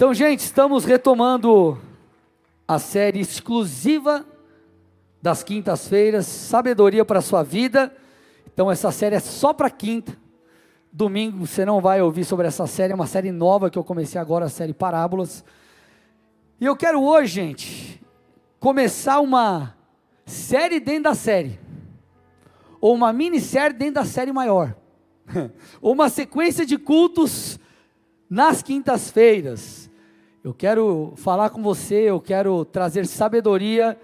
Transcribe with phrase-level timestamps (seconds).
[0.00, 1.78] Então, gente, estamos retomando
[2.66, 4.24] a série exclusiva
[5.20, 7.94] das quintas-feiras, Sabedoria para a sua vida.
[8.46, 10.16] Então, essa série é só para quinta.
[10.90, 14.18] Domingo você não vai ouvir sobre essa série, é uma série nova que eu comecei
[14.18, 15.44] agora, a série Parábolas.
[16.58, 18.02] E eu quero hoje, gente,
[18.58, 19.76] começar uma
[20.24, 21.60] série dentro da série,
[22.80, 24.74] ou uma minissérie dentro da série maior,
[25.78, 27.60] ou uma sequência de cultos
[28.30, 29.79] nas quintas-feiras.
[30.42, 33.98] Eu quero falar com você, eu quero trazer sabedoria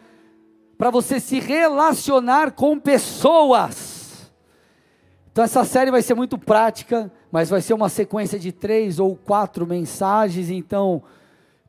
[0.77, 4.31] para você se relacionar com pessoas.
[5.33, 9.17] Então essa série vai ser muito prática, mas vai ser uma sequência de três ou
[9.17, 10.51] quatro mensagens.
[10.51, 11.03] Então,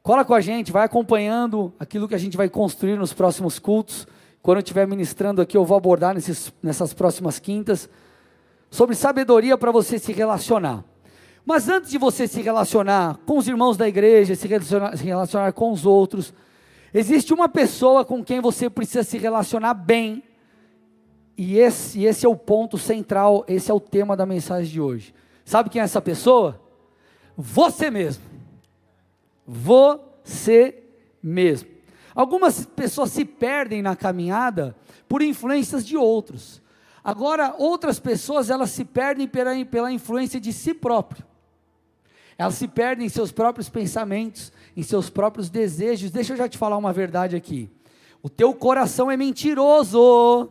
[0.03, 4.05] cola com a gente, vai acompanhando aquilo que a gente vai construir nos próximos cultos.
[4.41, 7.89] Quando eu estiver ministrando aqui, eu vou abordar nesses, nessas próximas quintas
[8.69, 10.83] sobre sabedoria para você se relacionar.
[11.47, 15.53] Mas antes de você se relacionar com os irmãos da igreja, se relacionar, se relacionar
[15.53, 16.33] com os outros,
[16.93, 20.21] existe uma pessoa com quem você precisa se relacionar bem.
[21.37, 25.15] E esse, esse é o ponto central, esse é o tema da mensagem de hoje.
[25.45, 26.61] Sabe quem é essa pessoa?
[27.37, 28.25] Você mesmo.
[29.47, 30.83] Você
[31.23, 31.69] mesmo.
[32.13, 34.75] Algumas pessoas se perdem na caminhada
[35.07, 36.61] por influências de outros.
[37.01, 41.25] Agora, outras pessoas, elas se perdem pela, pela influência de si próprio.
[42.37, 46.11] Elas se perdem em seus próprios pensamentos, em seus próprios desejos.
[46.11, 47.69] Deixa eu já te falar uma verdade aqui.
[48.21, 50.49] O teu coração é mentiroso.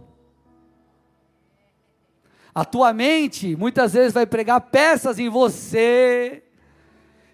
[2.52, 6.42] A tua mente muitas vezes vai pregar peças em você.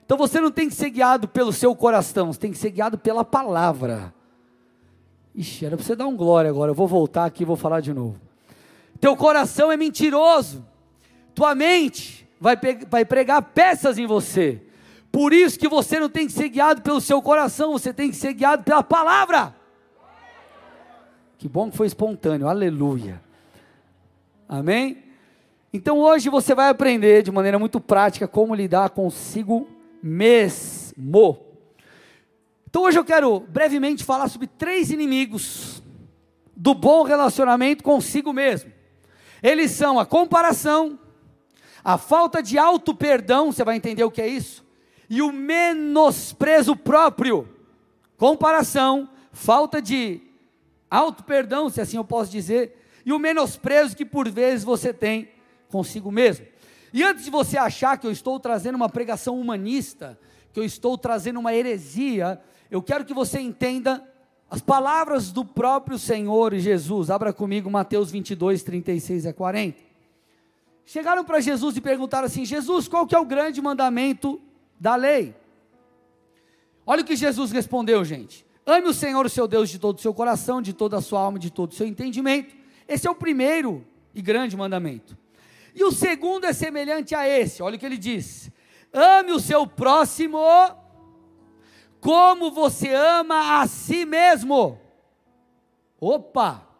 [0.05, 2.98] Então você não tem que ser guiado pelo seu coração, você tem que ser guiado
[2.98, 4.12] pela palavra.
[5.34, 6.73] Ixi, era para você dar um glória agora.
[6.73, 8.20] Eu vou voltar aqui e vou falar de novo.
[9.00, 10.67] Teu coração é mentiroso.
[11.34, 12.59] Tua mente vai,
[12.91, 14.61] vai pregar peças em você.
[15.12, 18.17] Por isso que você não tem que ser guiado pelo seu coração, você tem que
[18.17, 19.55] ser guiado pela palavra.
[21.39, 23.23] Que bom que foi espontâneo, aleluia.
[24.48, 25.05] Amém?
[25.73, 29.69] Então hoje você vai aprender de maneira muito prática como lidar consigo
[30.03, 31.39] mesmo.
[32.69, 35.80] Então hoje eu quero brevemente falar sobre três inimigos
[36.57, 38.73] do bom relacionamento consigo mesmo.
[39.42, 40.98] Eles são a comparação,
[41.85, 44.65] a falta de auto-perdão, você vai entender o que é isso?
[45.11, 47.48] E o menosprezo próprio.
[48.17, 50.21] Comparação, falta de
[50.89, 55.29] auto-perdão, se assim eu posso dizer, e o menosprezo que por vezes você tem
[55.69, 56.47] consigo mesmo.
[56.92, 60.19] E antes de você achar que eu estou trazendo uma pregação humanista,
[60.53, 62.41] que eu estou trazendo uma heresia,
[62.71, 64.07] eu quero que você entenda
[64.48, 67.11] as palavras do próprio Senhor Jesus.
[67.11, 69.92] Abra comigo Mateus 22, 36 a 40.
[70.85, 74.41] Chegaram para Jesus e perguntaram assim: Jesus, qual que é o grande mandamento
[74.79, 75.35] da lei?
[76.85, 78.45] Olha o que Jesus respondeu, gente.
[78.67, 81.21] Ame o Senhor, o seu Deus, de todo o seu coração, de toda a sua
[81.21, 82.55] alma, de todo o seu entendimento.
[82.87, 83.85] Esse é o primeiro
[84.15, 85.17] e grande mandamento.
[85.75, 87.63] E o segundo é semelhante a esse.
[87.63, 88.51] Olha o que ele diz:
[88.92, 90.39] Ame o seu próximo
[92.01, 94.79] como você ama a si mesmo.
[96.01, 96.72] Opa!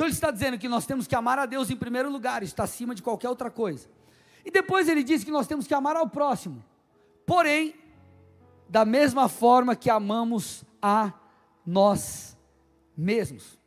[0.00, 2.64] Então ele está dizendo que nós temos que amar a Deus em primeiro lugar, está
[2.64, 3.86] acima de qualquer outra coisa.
[4.42, 6.64] E depois ele diz que nós temos que amar ao próximo.
[7.26, 7.74] Porém,
[8.66, 11.12] da mesma forma que amamos a
[11.66, 12.34] nós
[12.96, 13.58] mesmos.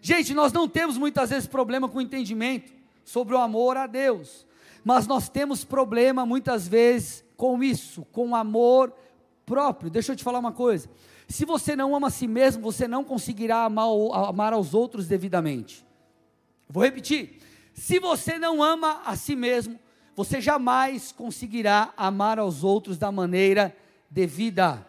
[0.00, 2.72] Gente, nós não temos muitas vezes problema com o entendimento
[3.04, 4.46] sobre o amor a Deus,
[4.84, 8.94] mas nós temos problema muitas vezes com isso, com o amor
[9.44, 9.90] próprio.
[9.90, 10.88] Deixa eu te falar uma coisa.
[11.28, 13.88] Se você não ama a si mesmo, você não conseguirá amar,
[14.28, 15.84] amar aos outros devidamente.
[16.68, 17.40] Vou repetir.
[17.72, 19.78] Se você não ama a si mesmo,
[20.14, 23.76] você jamais conseguirá amar aos outros da maneira
[24.08, 24.86] devida.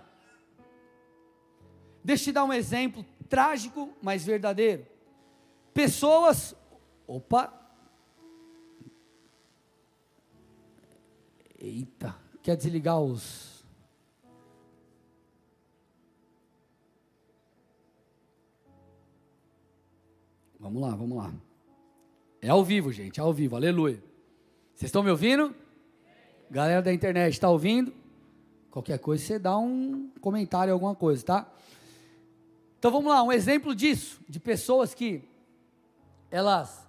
[2.03, 4.85] Deixa eu te dar um exemplo trágico, mas verdadeiro.
[5.73, 6.55] Pessoas,
[7.07, 7.51] opa,
[11.59, 13.54] eita, quer desligar os
[20.65, 21.31] Vamos lá, vamos lá.
[22.41, 24.03] É ao vivo, gente, é ao vivo, aleluia.
[24.73, 25.55] Vocês estão me ouvindo?
[26.49, 27.93] Galera da internet, está ouvindo?
[28.71, 31.53] Qualquer coisa você dá um comentário, alguma coisa, tá?
[32.79, 35.23] Então vamos lá, um exemplo disso, de pessoas que
[36.31, 36.87] elas.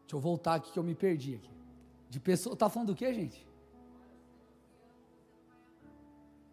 [0.00, 1.50] Deixa eu voltar aqui que eu me perdi aqui.
[2.08, 2.56] De pessoas.
[2.56, 3.46] Tá falando do que, gente?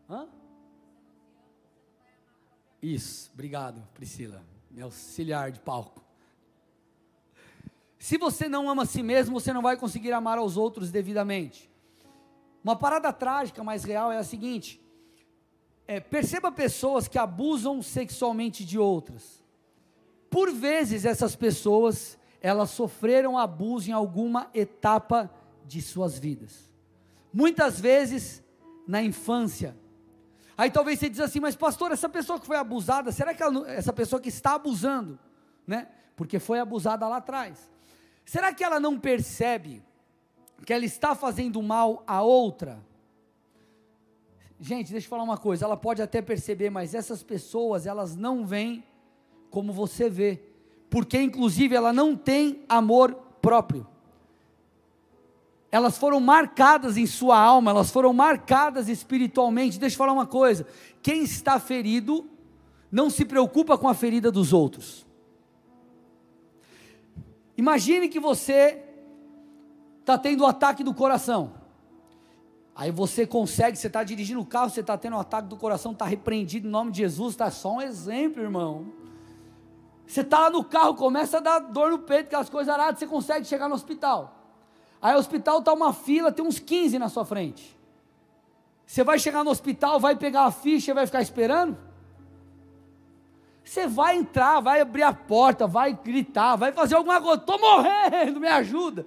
[0.10, 0.28] Hã?
[2.82, 6.00] Isso, obrigado, Priscila meu auxiliar de palco.
[7.98, 11.68] Se você não ama a si mesmo, você não vai conseguir amar aos outros devidamente.
[12.64, 14.80] Uma parada trágica, mas real, é a seguinte:
[15.88, 19.44] é, perceba pessoas que abusam sexualmente de outras.
[20.30, 25.34] Por vezes essas pessoas, elas sofreram abuso em alguma etapa
[25.66, 26.72] de suas vidas.
[27.34, 28.44] Muitas vezes
[28.88, 29.76] na infância.
[30.58, 33.70] Aí talvez você diz assim, mas pastor, essa pessoa que foi abusada, será que ela,
[33.70, 35.20] essa pessoa que está abusando,
[35.68, 35.88] né?
[36.16, 37.70] Porque foi abusada lá atrás.
[38.26, 39.84] Será que ela não percebe
[40.66, 42.84] que ela está fazendo mal a outra?
[44.60, 48.44] Gente, deixa eu falar uma coisa, ela pode até perceber, mas essas pessoas, elas não
[48.44, 48.84] veem
[49.52, 50.42] como você vê,
[50.90, 53.86] porque inclusive ela não tem amor próprio.
[55.72, 59.80] Elas foram marcadas em sua alma, elas foram marcadas espiritualmente.
[59.80, 60.66] Deixa eu falar uma coisa:
[61.02, 62.30] quem está ferido
[62.92, 65.06] não se preocupa com a ferida dos outros.
[67.58, 68.82] Imagine que você
[70.00, 71.54] está tendo um ataque do coração.
[72.74, 75.92] Aí você consegue, você está dirigindo o carro, você está tendo um ataque do coração,
[75.92, 78.94] está repreendido em nome de Jesus, está só um exemplo, irmão.
[80.06, 83.08] Você está lá no carro, começa a dar dor no peito, aquelas coisas aradas, você
[83.08, 84.37] consegue chegar no hospital.
[85.02, 87.78] Aí o hospital está uma fila, tem uns 15 na sua frente.
[88.86, 91.78] Você vai chegar no hospital, vai pegar a ficha e vai ficar esperando?
[93.64, 98.40] Você vai entrar, vai abrir a porta, vai gritar, vai fazer alguma coisa, estou morrendo,
[98.40, 99.06] me ajuda.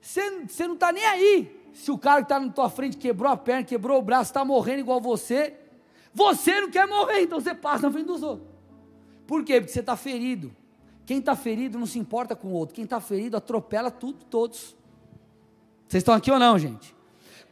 [0.00, 0.30] Você,
[0.66, 3.62] não está nem aí se o cara que está na tua frente quebrou a perna,
[3.62, 5.54] quebrou o braço, está morrendo igual você,
[6.14, 8.48] você não quer morrer, então você passa na frente dos outros.
[9.26, 9.60] Por quê?
[9.60, 10.56] Porque você está ferido.
[11.06, 12.74] Quem está ferido não se importa com o outro.
[12.74, 14.76] Quem está ferido atropela tudo, todos.
[15.86, 16.96] Vocês estão aqui ou não, gente?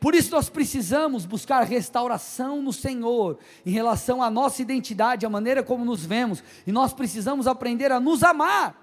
[0.01, 5.63] Por isso nós precisamos buscar restauração no Senhor em relação à nossa identidade, a maneira
[5.63, 8.77] como nos vemos, e nós precisamos aprender a nos amar.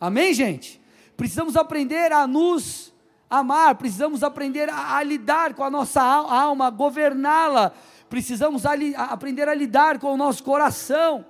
[0.00, 0.82] Amém, gente?
[1.16, 2.92] Precisamos aprender a nos
[3.30, 7.72] amar, precisamos aprender a, a lidar com a nossa alma, governá-la,
[8.10, 11.24] precisamos a, a aprender a lidar com o nosso coração.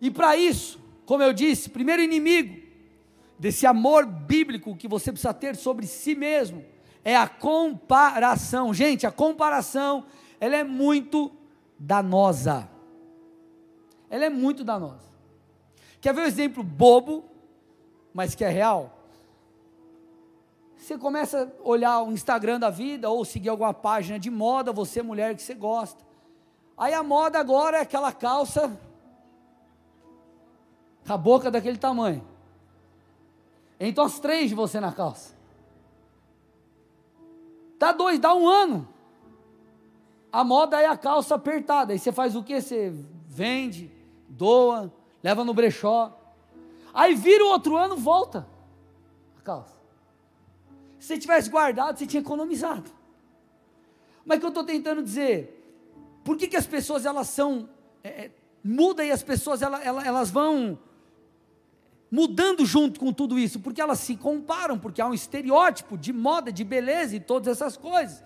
[0.00, 2.66] E para isso, como eu disse, primeiro inimigo
[3.38, 6.64] desse amor bíblico que você precisa ter sobre si mesmo
[7.04, 8.74] é a comparação.
[8.74, 10.06] Gente, a comparação,
[10.40, 11.30] ela é muito
[11.78, 12.68] danosa.
[14.10, 15.06] Ela é muito danosa.
[16.00, 17.24] Quer ver um exemplo bobo,
[18.12, 18.98] mas que é real?
[20.76, 25.00] Você começa a olhar o Instagram da vida ou seguir alguma página de moda, você
[25.02, 26.04] mulher que você gosta.
[26.76, 28.78] Aí a moda agora é aquela calça
[31.06, 32.26] com a boca daquele tamanho.
[33.78, 35.34] Então as três de você na calça.
[37.78, 38.88] Dá dois, dá um ano.
[40.32, 41.92] A moda é a calça apertada.
[41.92, 42.60] Aí você faz o que?
[42.60, 42.92] Você
[43.28, 43.90] vende,
[44.28, 44.92] doa,
[45.22, 46.18] leva no brechó.
[46.92, 48.46] Aí vira o outro ano, volta
[49.38, 49.76] a calça.
[50.98, 52.90] Se você tivesse guardado, você tinha economizado.
[54.24, 55.52] Mas o que eu estou tentando dizer?
[56.24, 57.68] Por que, que as pessoas elas são.
[58.02, 58.30] É, é,
[58.64, 60.76] muda e as pessoas elas, elas vão
[62.10, 63.60] mudando junto com tudo isso?
[63.60, 67.76] Porque elas se comparam, porque há um estereótipo de moda, de beleza e todas essas
[67.76, 68.22] coisas.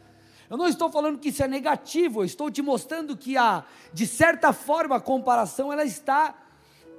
[0.48, 4.06] Eu não estou falando que isso é negativo, eu estou te mostrando que a, de
[4.06, 6.34] certa forma, a comparação ela está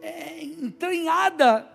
[0.01, 1.67] é, entranhada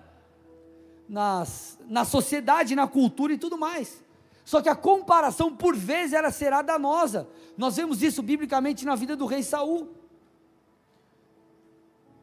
[1.08, 4.03] nas, na sociedade, na cultura e tudo mais.
[4.44, 7.29] Só que a comparação, por vezes, ela será danosa.
[7.56, 9.89] Nós vemos isso biblicamente na vida do rei Saul.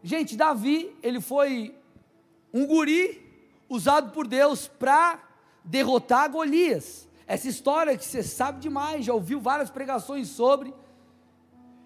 [0.02, 1.76] Gente, Davi, ele foi
[2.54, 3.22] um guri
[3.68, 5.20] usado por Deus para
[5.64, 7.08] derrotar Golias.
[7.26, 10.74] Essa história que você sabe demais, já ouviu várias pregações sobre.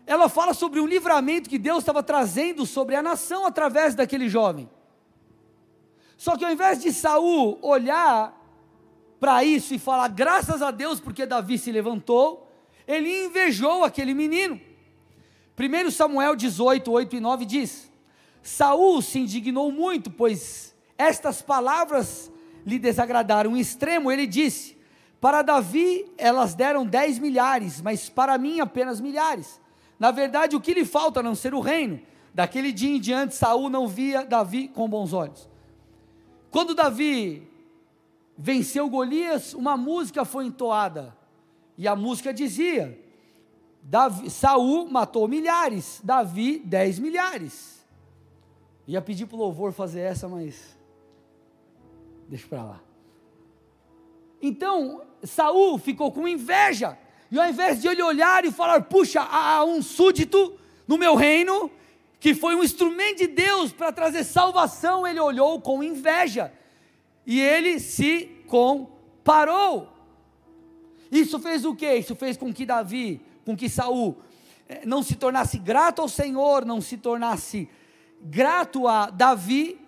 [0.05, 4.69] Ela fala sobre um livramento que Deus estava trazendo sobre a nação através daquele jovem.
[6.17, 8.35] Só que ao invés de Saul olhar
[9.19, 12.51] para isso e falar graças a Deus porque Davi se levantou,
[12.87, 14.59] ele invejou aquele menino.
[15.57, 17.91] 1 Samuel 18, 8 e 9 diz:
[18.47, 22.31] Saul se indignou muito, pois estas palavras
[22.65, 24.09] lhe desagradaram em extremo.
[24.09, 24.77] Ele disse:
[25.19, 29.59] Para Davi elas deram dez milhares, mas para mim apenas milhares.
[29.99, 31.99] Na verdade, o que lhe falta a não ser o reino?
[32.33, 35.49] Daquele dia em diante, Saul não via Davi com bons olhos.
[36.49, 37.45] Quando Davi
[38.37, 41.13] venceu Golias, uma música foi entoada.
[41.77, 42.97] E a música dizia:
[43.83, 47.76] Davi, Saul matou milhares, Davi dez milhares.
[48.87, 50.77] Ia pedir para o louvor fazer essa, mas
[52.29, 52.81] deixa para lá.
[54.41, 56.97] Então, Saul ficou com inveja.
[57.29, 61.69] E ao invés de ele olhar e falar, puxa, há um súdito no meu reino
[62.19, 66.51] que foi um instrumento de Deus para trazer salvação, ele olhou com inveja.
[67.25, 69.89] E ele se comparou.
[71.11, 71.95] Isso fez o quê?
[71.95, 74.17] Isso fez com que Davi, com que Saul
[74.67, 77.69] eh, não se tornasse grato ao Senhor, não se tornasse
[78.21, 79.79] grato a Davi.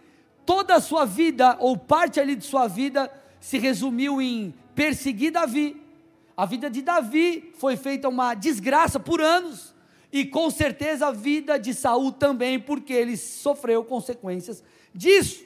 [0.46, 5.82] Toda a sua vida, ou parte ali de sua vida, se resumiu em perseguir Davi.
[6.36, 9.76] A vida de Davi foi feita uma desgraça por anos,
[10.12, 15.44] e com certeza a vida de Saul também, porque ele sofreu consequências disso.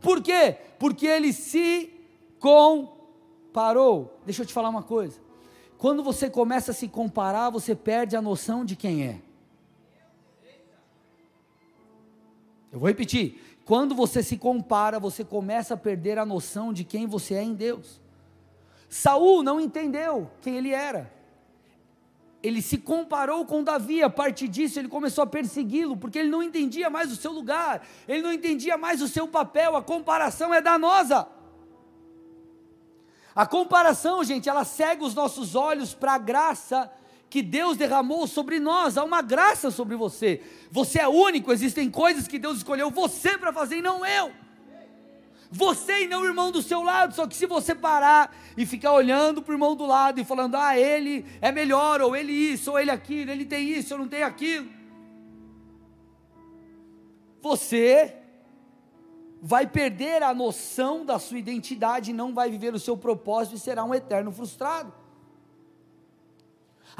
[0.00, 0.56] Por quê?
[0.78, 1.90] Porque ele se
[2.38, 4.18] comparou.
[4.26, 5.18] Deixa eu te falar uma coisa.
[5.78, 9.20] Quando você começa a se comparar, você perde a noção de quem é.
[12.72, 13.60] Eu vou repetir.
[13.64, 17.54] Quando você se compara, você começa a perder a noção de quem você é em
[17.54, 18.00] Deus.
[18.88, 21.12] Saul não entendeu quem ele era.
[22.42, 26.42] Ele se comparou com Davi, a partir disso ele começou a persegui-lo, porque ele não
[26.42, 30.60] entendia mais o seu lugar, ele não entendia mais o seu papel, a comparação é
[30.62, 31.28] danosa.
[33.34, 36.90] A comparação, gente, ela cega os nossos olhos para a graça
[37.30, 40.42] que Deus derramou sobre nós, há uma graça sobre você.
[40.68, 44.32] Você é único, existem coisas que Deus escolheu você para fazer e não eu.
[45.48, 48.92] Você e não o irmão do seu lado, só que se você parar e ficar
[48.92, 52.72] olhando para o irmão do lado e falando, ah, ele é melhor, ou ele isso,
[52.72, 54.68] ou ele aquilo, ele tem isso, eu não tenho aquilo.
[57.40, 58.16] Você
[59.40, 63.84] vai perder a noção da sua identidade, não vai viver o seu propósito e será
[63.84, 64.99] um eterno frustrado.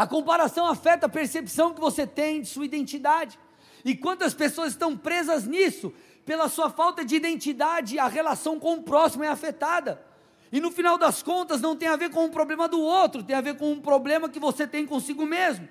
[0.01, 3.39] A comparação afeta a percepção que você tem de sua identidade.
[3.85, 5.93] E quantas pessoas estão presas nisso?
[6.25, 10.03] Pela sua falta de identidade, a relação com o próximo é afetada.
[10.51, 13.37] E no final das contas, não tem a ver com o problema do outro, tem
[13.37, 15.69] a ver com um problema que você tem consigo mesmo.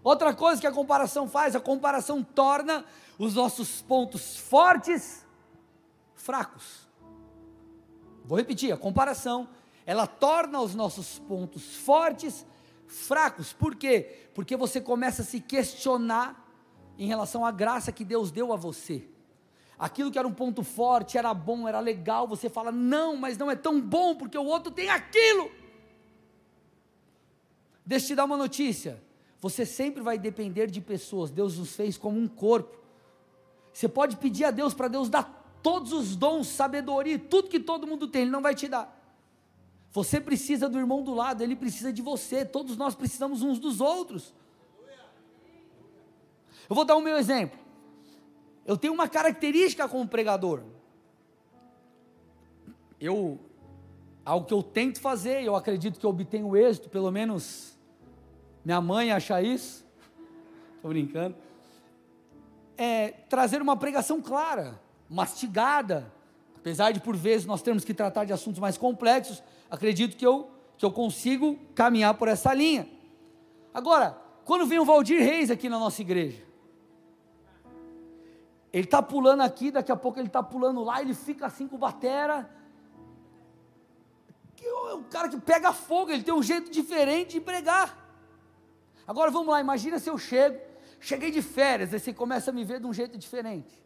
[0.00, 2.84] Outra coisa que a comparação faz, a comparação torna
[3.18, 5.26] os nossos pontos fortes
[6.14, 6.88] fracos.
[8.24, 9.48] Vou repetir, a comparação
[9.86, 12.46] ela torna os nossos pontos fortes
[12.86, 13.52] fracos.
[13.52, 14.28] Por quê?
[14.34, 16.42] Porque você começa a se questionar
[16.98, 19.06] em relação à graça que Deus deu a você.
[19.78, 23.50] Aquilo que era um ponto forte, era bom, era legal, você fala, não, mas não
[23.50, 25.50] é tão bom porque o outro tem aquilo.
[27.84, 29.02] Deixa eu te dar uma notícia.
[29.40, 31.30] Você sempre vai depender de pessoas.
[31.30, 32.78] Deus nos fez como um corpo.
[33.72, 37.86] Você pode pedir a Deus para Deus dar todos os dons, sabedoria, tudo que todo
[37.86, 38.93] mundo tem, Ele não vai te dar.
[39.94, 43.80] Você precisa do irmão do lado, ele precisa de você, todos nós precisamos uns dos
[43.80, 44.34] outros.
[46.68, 47.56] Eu vou dar o meu exemplo.
[48.66, 50.64] Eu tenho uma característica como pregador.
[53.00, 53.38] Eu,
[54.24, 57.78] algo que eu tento fazer, eu acredito que eu obtenho êxito, pelo menos
[58.64, 59.86] minha mãe acha isso.
[60.74, 61.36] Estou brincando.
[62.76, 66.12] É trazer uma pregação clara, mastigada.
[66.64, 70.50] Apesar de por vezes nós termos que tratar de assuntos mais complexos, acredito que eu,
[70.78, 72.88] que eu consigo caminhar por essa linha.
[73.74, 74.16] Agora,
[74.46, 76.42] quando vem o Valdir Reis aqui na nossa igreja,
[78.72, 81.76] ele está pulando aqui, daqui a pouco ele está pulando lá, ele fica assim com
[81.76, 82.48] batera.
[84.62, 87.94] É um cara que pega fogo, ele tem um jeito diferente de pregar.
[89.06, 90.58] Agora vamos lá, imagina se eu chego,
[90.98, 93.83] cheguei de férias, aí você começa a me ver de um jeito diferente.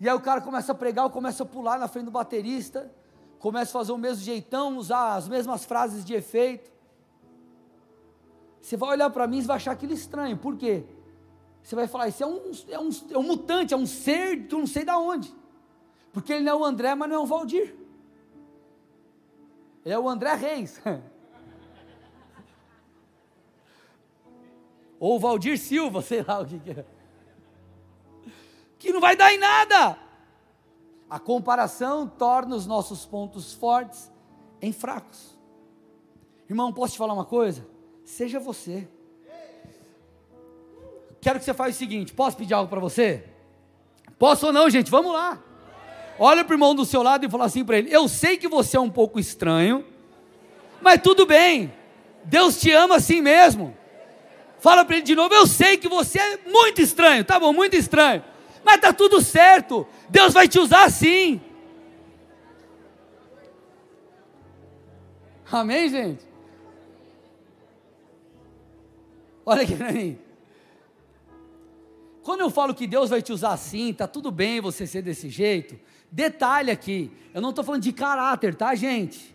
[0.00, 2.90] E aí o cara começa a pregar, eu começo a pular na frente do baterista
[3.40, 6.70] começa a fazer o mesmo jeitão, usar as mesmas frases de efeito.
[8.60, 10.36] Você vai olhar para mim e vai achar aquilo estranho.
[10.36, 10.84] Por quê?
[11.62, 14.54] Você vai falar, isso é um, é um, é um mutante, é um ser que
[14.54, 15.34] eu não sei de onde.
[16.12, 17.74] Porque ele não é o André, mas não é o Valdir.
[19.84, 20.78] Ele é o André Reis.
[25.00, 26.84] Ou o Valdir Silva, sei lá o que, que é.
[28.80, 29.96] Que não vai dar em nada.
[31.08, 34.10] A comparação torna os nossos pontos fortes
[34.60, 35.38] em fracos.
[36.48, 37.64] Irmão, posso te falar uma coisa?
[38.04, 38.88] Seja você.
[41.20, 43.24] Quero que você faça o seguinte: posso pedir algo para você?
[44.18, 44.90] Posso ou não, gente?
[44.90, 45.38] Vamos lá.
[46.18, 48.48] Olha para o irmão do seu lado e fala assim para ele: Eu sei que
[48.48, 49.84] você é um pouco estranho,
[50.80, 51.72] mas tudo bem.
[52.24, 53.76] Deus te ama assim mesmo.
[54.58, 57.52] Fala para ele de novo: Eu sei que você é muito estranho, tá bom?
[57.52, 58.24] Muito estranho.
[58.64, 59.86] Mas está tudo certo.
[60.08, 61.40] Deus vai te usar assim.
[65.50, 66.24] Amém, gente?
[69.44, 70.18] Olha aqui para mim.
[72.22, 75.28] Quando eu falo que Deus vai te usar assim, tá tudo bem você ser desse
[75.28, 75.78] jeito.
[76.12, 79.34] Detalhe aqui, eu não estou falando de caráter, tá, gente?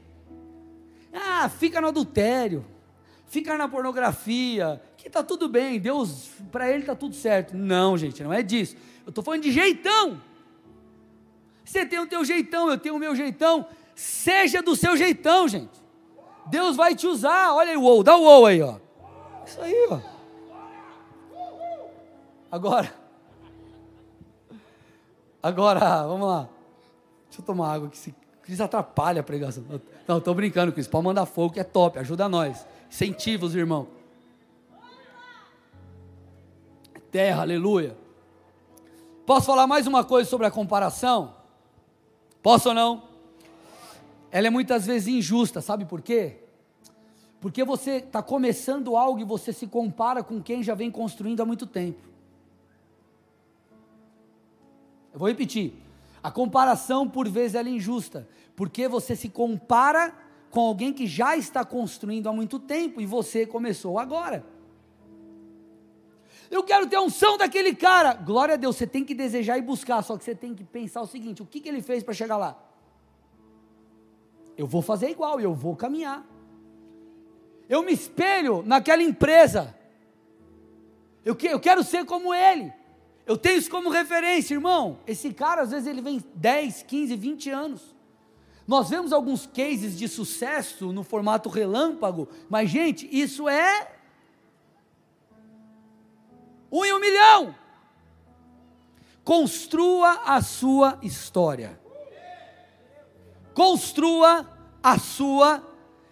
[1.12, 2.66] Ah, fica no adultério,
[3.28, 7.56] fica na pornografia, que tá tudo bem, Deus, para ele tá tudo certo.
[7.56, 8.76] Não, gente, não é disso.
[9.06, 10.22] Eu estou falando de jeitão.
[11.64, 13.68] Você tem o teu jeitão, eu tenho o meu jeitão.
[13.96, 15.84] Seja do seu jeitão, gente.
[16.48, 17.54] Deus vai te usar.
[17.54, 18.78] Olha aí o ou, dá o ou aí, ó.
[19.46, 20.00] Isso aí, ó.
[22.52, 22.94] Agora.
[25.42, 26.50] Agora, vamos lá.
[27.28, 28.14] Deixa eu tomar água que se
[28.62, 29.64] atrapalha a pregação.
[30.08, 30.88] Não, estou brincando, Cris.
[30.88, 32.00] Pode mandar fogo que é top.
[32.00, 32.66] Ajuda nós.
[32.90, 33.88] Incentiva os irmãos.
[37.12, 37.96] Terra, aleluia.
[39.26, 41.34] Posso falar mais uma coisa sobre a comparação?
[42.44, 43.04] Posso ou não?
[44.30, 46.44] Ela é muitas vezes injusta, sabe por quê?
[47.42, 51.46] Porque você está começando algo e você se compara com quem já vem construindo há
[51.46, 52.02] muito tempo.
[55.12, 55.74] Eu vou repetir.
[56.22, 60.14] A comparação por vezes é injusta, porque você se compara
[60.52, 64.46] com alguém que já está construindo há muito tempo e você começou agora.
[66.56, 68.14] Eu quero ter a unção daquele cara.
[68.14, 71.02] Glória a Deus, você tem que desejar e buscar, só que você tem que pensar
[71.02, 72.58] o seguinte: o que, que ele fez para chegar lá?
[74.58, 76.26] Eu vou fazer igual, eu vou caminhar.
[77.68, 79.76] Eu me espelho naquela empresa.
[81.26, 82.72] Eu, que, eu quero ser como ele.
[83.26, 85.00] Eu tenho isso como referência, irmão.
[85.06, 87.96] Esse cara, às vezes, ele vem 10, 15, 20 anos.
[88.66, 93.95] Nós vemos alguns cases de sucesso no formato relâmpago, mas, gente, isso é
[96.76, 97.56] um em um milhão.
[99.24, 101.80] Construa a sua história.
[103.54, 104.46] Construa
[104.84, 105.64] a sua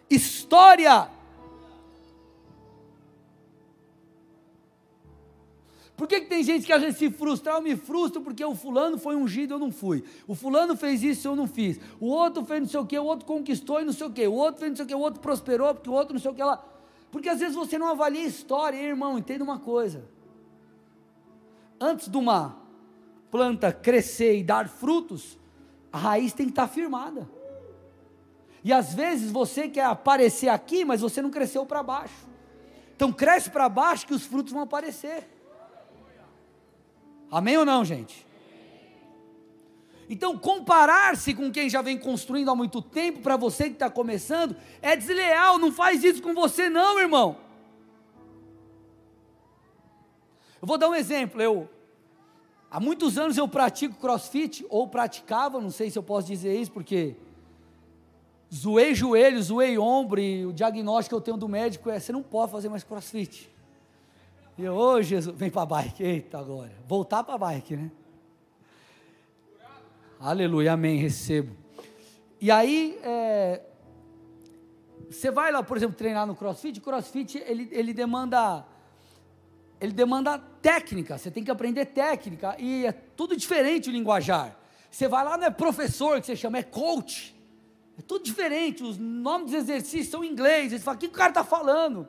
[0.10, 1.10] história.
[5.96, 7.54] Por que, que tem gente que às vezes se frustra?
[7.54, 10.04] Ah, eu me frustro porque o fulano foi ungido eu não fui.
[10.26, 11.80] O fulano fez isso eu não fiz.
[12.00, 14.26] O outro fez não sei o que, o outro conquistou e não sei o que.
[14.26, 16.32] O outro fez não sei o que, o outro prosperou porque o outro não sei
[16.32, 16.66] o que lá.
[17.12, 20.04] Porque às vezes você não avalia a história, hein, irmão, entenda uma coisa
[21.84, 22.58] antes de uma
[23.30, 25.38] planta crescer e dar frutos,
[25.92, 27.30] a raiz tem que estar firmada.
[28.64, 32.28] E às vezes você quer aparecer aqui, mas você não cresceu para baixo.
[32.96, 35.30] Então cresce para baixo que os frutos vão aparecer.
[37.30, 38.26] Amém ou não, gente?
[40.08, 44.56] Então, comparar-se com quem já vem construindo há muito tempo, para você que está começando,
[44.82, 45.58] é desleal.
[45.58, 47.38] Não faz isso com você, não, irmão.
[50.62, 51.42] Eu vou dar um exemplo.
[51.42, 51.70] Eu
[52.74, 56.72] há muitos anos eu pratico CrossFit ou praticava, não sei se eu posso dizer isso
[56.72, 57.16] porque
[58.52, 62.24] zoei joelho, zoei ombro e o diagnóstico que eu tenho do médico é você não
[62.24, 63.48] pode fazer mais CrossFit.
[64.58, 67.78] E eu, ô oh, Jesus, vem para a bike, eita agora, voltar para a bike,
[67.78, 67.92] né?
[70.20, 71.56] Aleluia, amém, recebo.
[72.42, 73.62] E aí, é,
[75.10, 78.66] você vai lá, por exemplo, treinar no CrossFit, CrossFit ele, ele demanda
[79.84, 84.58] ele demanda técnica, você tem que aprender técnica, e é tudo diferente o linguajar.
[84.90, 87.36] Você vai lá, não é professor que você chama, é coach.
[88.00, 91.12] É tudo diferente, os nomes dos exercícios são em inglês, você fala, o que o
[91.12, 92.08] cara está falando?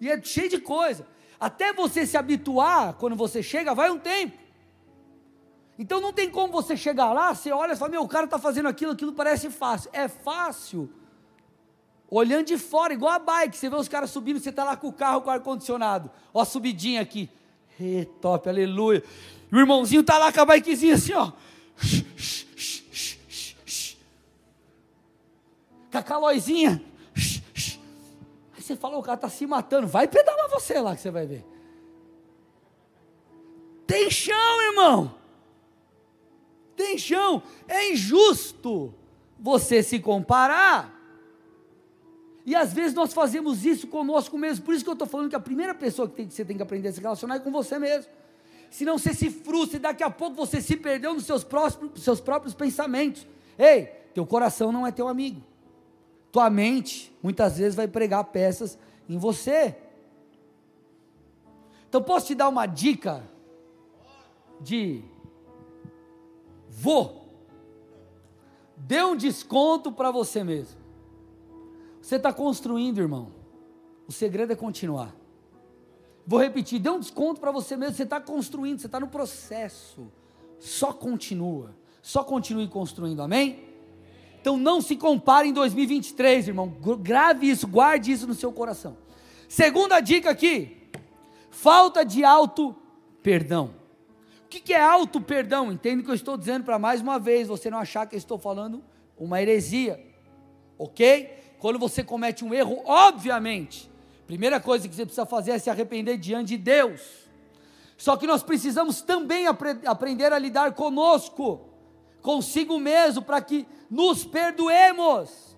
[0.00, 1.04] E é cheio de coisa.
[1.40, 4.38] Até você se habituar, quando você chega, vai um tempo.
[5.76, 8.38] Então não tem como você chegar lá, você olha e fala, meu, o cara está
[8.38, 9.90] fazendo aquilo, aquilo parece fácil.
[9.92, 10.88] É fácil
[12.10, 14.88] olhando de fora, igual a bike, você vê os caras subindo, você está lá com
[14.88, 17.28] o carro com ar-condicionado, ó a subidinha aqui,
[17.78, 19.02] e, top, aleluia,
[19.50, 21.32] e o irmãozinho está lá com a bikezinha assim, ó,
[25.90, 26.82] com a calóizinha,
[28.54, 31.26] aí você fala, o cara está se matando, vai pedalar você lá que você vai
[31.26, 31.44] ver,
[33.86, 35.14] tem chão irmão,
[36.76, 38.94] tem chão, é injusto
[39.38, 40.95] você se comparar,
[42.46, 44.64] e às vezes nós fazemos isso conosco mesmo.
[44.64, 46.56] Por isso que eu estou falando que a primeira pessoa que, tem, que você tem
[46.56, 48.12] que aprender a se relacionar é com você mesmo.
[48.70, 51.44] Senão você se frustra e daqui a pouco você se perdeu nos seus,
[51.96, 53.26] seus próprios pensamentos.
[53.58, 55.42] Ei, teu coração não é teu amigo.
[56.30, 58.78] Tua mente muitas vezes vai pregar peças
[59.08, 59.76] em você.
[61.88, 63.24] Então posso te dar uma dica
[64.60, 65.02] de
[66.68, 67.26] vou.
[68.76, 70.85] Dê um desconto para você mesmo.
[72.06, 73.32] Você está construindo, irmão.
[74.06, 75.12] O segredo é continuar.
[76.24, 77.96] Vou repetir, dê um desconto para você mesmo.
[77.96, 80.06] Você está construindo, você está no processo.
[80.60, 81.74] Só continua.
[82.00, 83.58] Só continue construindo, amém?
[84.40, 86.68] Então não se compare em 2023, irmão.
[87.00, 88.96] Grave isso, guarde isso no seu coração.
[89.48, 90.88] Segunda dica aqui:
[91.50, 92.72] falta de auto
[93.20, 93.74] perdão.
[94.44, 95.72] O que é auto perdão?
[95.72, 98.38] Entende que eu estou dizendo para mais uma vez, você não achar que eu estou
[98.38, 98.80] falando
[99.18, 100.00] uma heresia,
[100.78, 101.45] ok?
[101.58, 103.90] Quando você comete um erro, obviamente,
[104.26, 107.00] primeira coisa que você precisa fazer é se arrepender diante de Deus.
[107.96, 111.60] Só que nós precisamos também apre aprender a lidar conosco.
[112.20, 115.56] consigo mesmo para que nos perdoemos.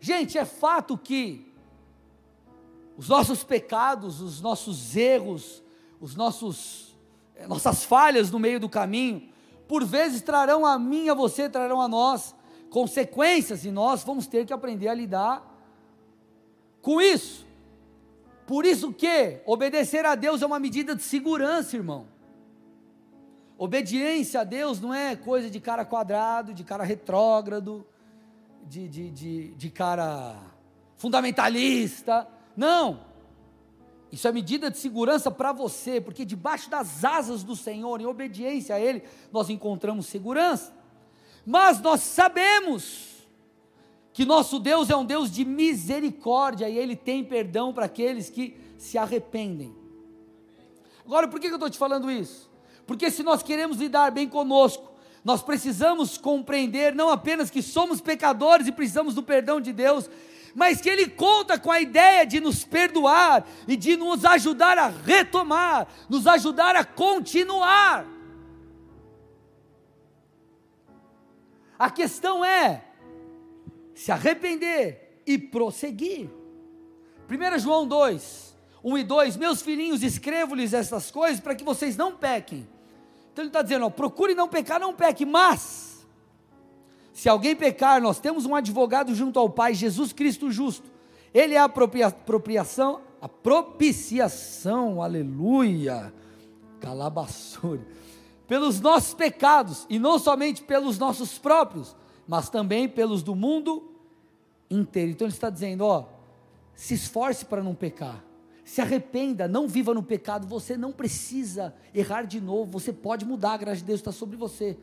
[0.00, 1.52] Gente, é fato que
[2.96, 5.62] os nossos pecados, os nossos erros,
[6.00, 6.96] os nossos
[7.36, 9.28] eh, nossas falhas no meio do caminho,
[9.68, 12.34] por vezes trarão a mim, a você, trarão a nós
[12.70, 15.44] consequências e nós vamos ter que aprender a lidar
[16.82, 17.46] com isso.
[18.46, 22.06] Por isso que obedecer a Deus é uma medida de segurança, irmão.
[23.58, 27.86] Obediência a Deus não é coisa de cara quadrado, de cara retrógrado,
[28.66, 30.36] de, de, de, de cara
[30.96, 32.28] fundamentalista.
[32.56, 33.00] Não.
[34.10, 38.74] Isso é medida de segurança para você, porque debaixo das asas do Senhor, em obediência
[38.74, 39.02] a Ele,
[39.32, 40.72] nós encontramos segurança.
[41.50, 43.26] Mas nós sabemos
[44.12, 48.54] que nosso Deus é um Deus de misericórdia e Ele tem perdão para aqueles que
[48.76, 49.74] se arrependem.
[51.06, 52.50] Agora, por que eu estou te falando isso?
[52.86, 54.92] Porque se nós queremos lidar bem conosco,
[55.24, 60.10] nós precisamos compreender não apenas que somos pecadores e precisamos do perdão de Deus,
[60.54, 64.88] mas que Ele conta com a ideia de nos perdoar e de nos ajudar a
[64.88, 68.17] retomar, nos ajudar a continuar.
[71.78, 72.84] A questão é,
[73.94, 76.28] se arrepender e prosseguir.
[77.28, 82.16] 1 João 2, 1 e 2: Meus filhinhos, escrevo-lhes essas coisas para que vocês não
[82.16, 82.66] pequem.
[83.32, 86.06] Então ele está dizendo: ó, procure não pecar, não peque, mas,
[87.12, 90.90] se alguém pecar, nós temos um advogado junto ao Pai, Jesus Cristo justo.
[91.32, 96.12] Ele é a apropriação, a propiciação, aleluia,
[96.80, 97.86] calabaçure,
[98.48, 101.94] pelos nossos pecados, e não somente pelos nossos próprios,
[102.26, 103.92] mas também pelos do mundo
[104.70, 105.12] inteiro.
[105.12, 106.06] Então ele está dizendo: ó,
[106.74, 108.24] se esforce para não pecar,
[108.64, 113.52] se arrependa, não viva no pecado, você não precisa errar de novo, você pode mudar,
[113.52, 114.78] a graça de Deus está sobre você.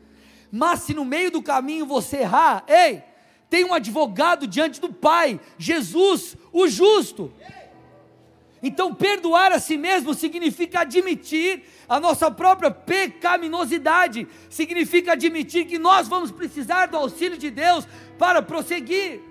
[0.50, 3.02] Mas se no meio do caminho você errar, ei,
[3.50, 7.32] tem um advogado diante do Pai, Jesus, o justo.
[8.66, 16.08] Então, perdoar a si mesmo significa admitir a nossa própria pecaminosidade, significa admitir que nós
[16.08, 17.86] vamos precisar do auxílio de Deus
[18.18, 19.22] para prosseguir,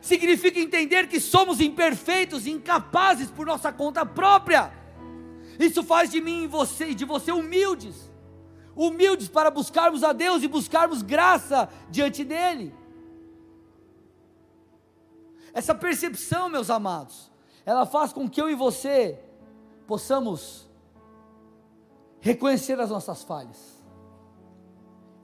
[0.00, 4.72] significa entender que somos imperfeitos, incapazes por nossa conta própria.
[5.56, 8.10] Isso faz de mim e você, de você humildes,
[8.74, 12.74] humildes para buscarmos a Deus e buscarmos graça diante dEle.
[15.52, 17.32] Essa percepção, meus amados,
[17.64, 19.18] ela faz com que eu e você
[19.86, 20.68] possamos
[22.20, 23.74] reconhecer as nossas falhas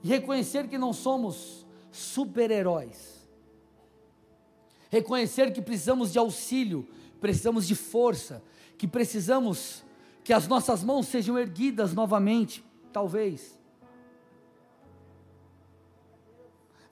[0.03, 3.27] reconhecer que não somos super-heróis,
[4.89, 6.87] reconhecer que precisamos de auxílio,
[7.19, 8.43] precisamos de força,
[8.77, 9.83] que precisamos
[10.23, 13.59] que as nossas mãos sejam erguidas novamente, talvez.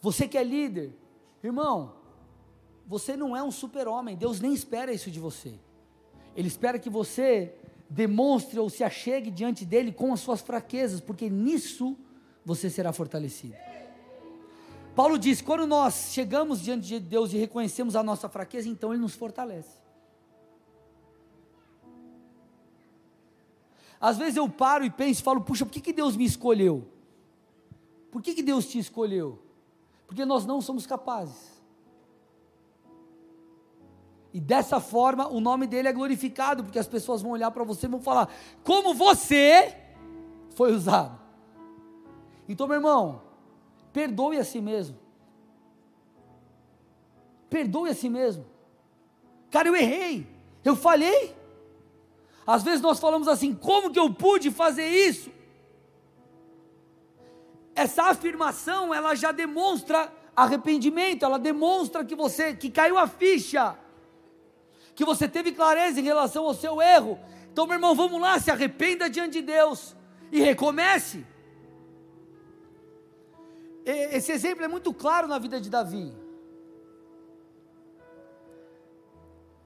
[0.02, 0.94] Você que é líder,
[1.44, 1.94] irmão,
[2.90, 5.54] você não é um super-homem, Deus nem espera isso de você.
[6.36, 7.54] Ele espera que você
[7.88, 11.96] demonstre ou se achegue diante dele com as suas fraquezas, porque nisso
[12.44, 13.54] você será fortalecido.
[14.96, 19.04] Paulo diz: quando nós chegamos diante de Deus e reconhecemos a nossa fraqueza, então Ele
[19.04, 19.78] nos fortalece.
[24.02, 26.88] Às vezes eu paro e penso e falo: puxa, por que, que Deus me escolheu?
[28.10, 29.38] Por que, que Deus te escolheu?
[30.08, 31.49] Porque nós não somos capazes.
[34.34, 37.88] E dessa forma o nome dele é glorificado, porque as pessoas vão olhar para você
[37.88, 38.30] e vão falar:
[38.64, 39.76] como você
[40.56, 41.20] foi usado.
[42.48, 43.22] Então, meu irmão,
[43.92, 44.98] perdoe a si mesmo.
[47.50, 48.46] Perdoe a si mesmo.
[49.50, 50.28] Cara, eu errei,
[50.64, 51.36] eu falhei.
[52.46, 55.32] Às vezes nós falamos assim: como que eu pude fazer isso?
[57.74, 63.78] Essa afirmação, ela já demonstra arrependimento, ela demonstra que você, que caiu a ficha
[65.00, 67.18] que você teve clareza em relação ao seu erro.
[67.54, 69.96] Então, meu irmão, vamos lá, se arrependa diante de Deus
[70.30, 71.26] e recomece.
[73.86, 76.14] Esse exemplo é muito claro na vida de Davi.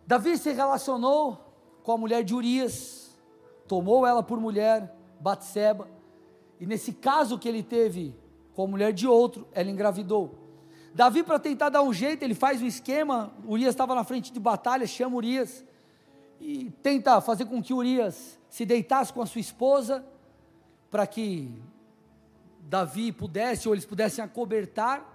[0.06, 1.40] Davi se relacionou
[1.82, 3.18] com a mulher de Urias,
[3.68, 5.90] tomou ela por mulher, Batseba,
[6.60, 8.16] e nesse caso que ele teve
[8.54, 10.43] com a mulher de outro, ela engravidou.
[10.94, 13.32] Davi, para tentar dar um jeito, ele faz um esquema.
[13.48, 15.66] Urias estava na frente de batalha, chama Urias
[16.40, 20.06] e tenta fazer com que Urias se deitasse com a sua esposa,
[20.92, 21.52] para que
[22.62, 25.10] Davi pudesse, ou eles pudessem acobertar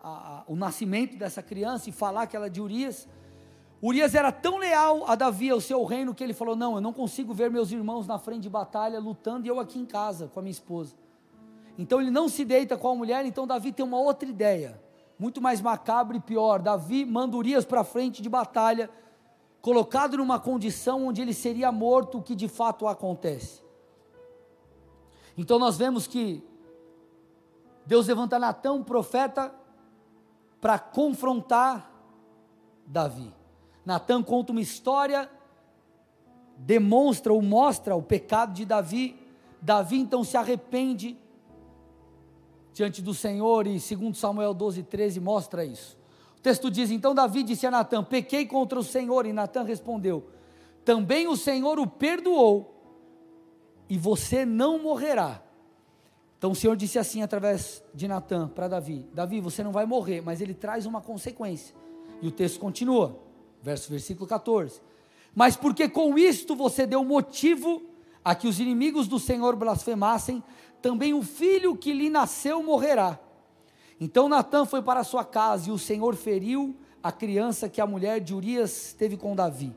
[0.00, 3.08] a, a, o nascimento dessa criança e falar que ela é de Urias.
[3.82, 6.92] Urias era tão leal a Davi, ao seu reino, que ele falou: Não, eu não
[6.92, 10.38] consigo ver meus irmãos na frente de batalha lutando e eu aqui em casa com
[10.38, 10.94] a minha esposa.
[11.78, 14.80] Então ele não se deita com a mulher, então Davi tem uma outra ideia,
[15.18, 16.60] muito mais macabra e pior.
[16.60, 18.90] Davi manda Urias para frente de batalha,
[19.60, 23.62] colocado numa condição onde ele seria morto, o que de fato acontece.
[25.36, 26.42] Então nós vemos que
[27.84, 29.54] Deus levanta Natão, profeta,
[30.60, 31.90] para confrontar
[32.86, 33.32] Davi.
[33.84, 35.30] Natan conta uma história,
[36.56, 39.16] demonstra ou mostra o pecado de Davi.
[39.60, 41.16] Davi então se arrepende
[42.76, 45.96] diante do Senhor e segundo Samuel 12, 13 mostra isso.
[46.36, 50.28] O texto diz, então Davi disse a Natan, pequei contra o Senhor, e Natan respondeu,
[50.84, 52.74] também o Senhor o perdoou,
[53.88, 55.42] e você não morrerá.
[56.36, 60.20] Então o Senhor disse assim através de Natan para Davi: Davi, você não vai morrer,
[60.20, 61.74] mas ele traz uma consequência.
[62.20, 63.18] E o texto continua,
[63.62, 64.82] verso versículo 14.
[65.34, 67.82] Mas porque com isto você deu motivo
[68.26, 70.42] a que os inimigos do Senhor blasfemassem,
[70.82, 73.20] também o filho que lhe nasceu morrerá.
[74.00, 78.18] Então Natan foi para sua casa e o Senhor feriu a criança que a mulher
[78.18, 79.72] de Urias teve com Davi.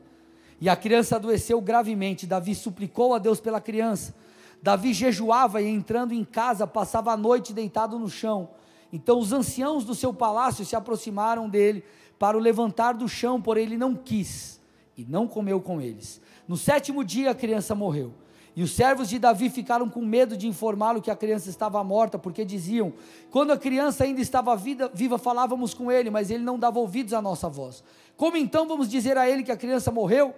[0.60, 2.26] E a criança adoeceu gravemente.
[2.26, 4.16] Davi suplicou a Deus pela criança.
[4.60, 8.50] Davi jejuava e entrando em casa passava a noite deitado no chão.
[8.92, 11.84] Então os anciãos do seu palácio se aproximaram dele
[12.18, 14.60] para o levantar do chão, porém ele não quis
[14.96, 16.20] e não comeu com eles.
[16.48, 18.12] No sétimo dia a criança morreu.
[18.56, 22.18] E os servos de Davi ficaram com medo de informá-lo que a criança estava morta,
[22.18, 22.92] porque diziam:
[23.30, 27.12] quando a criança ainda estava viva, viva, falávamos com ele, mas ele não dava ouvidos
[27.12, 27.82] à nossa voz.
[28.16, 30.34] Como então vamos dizer a ele que a criança morreu?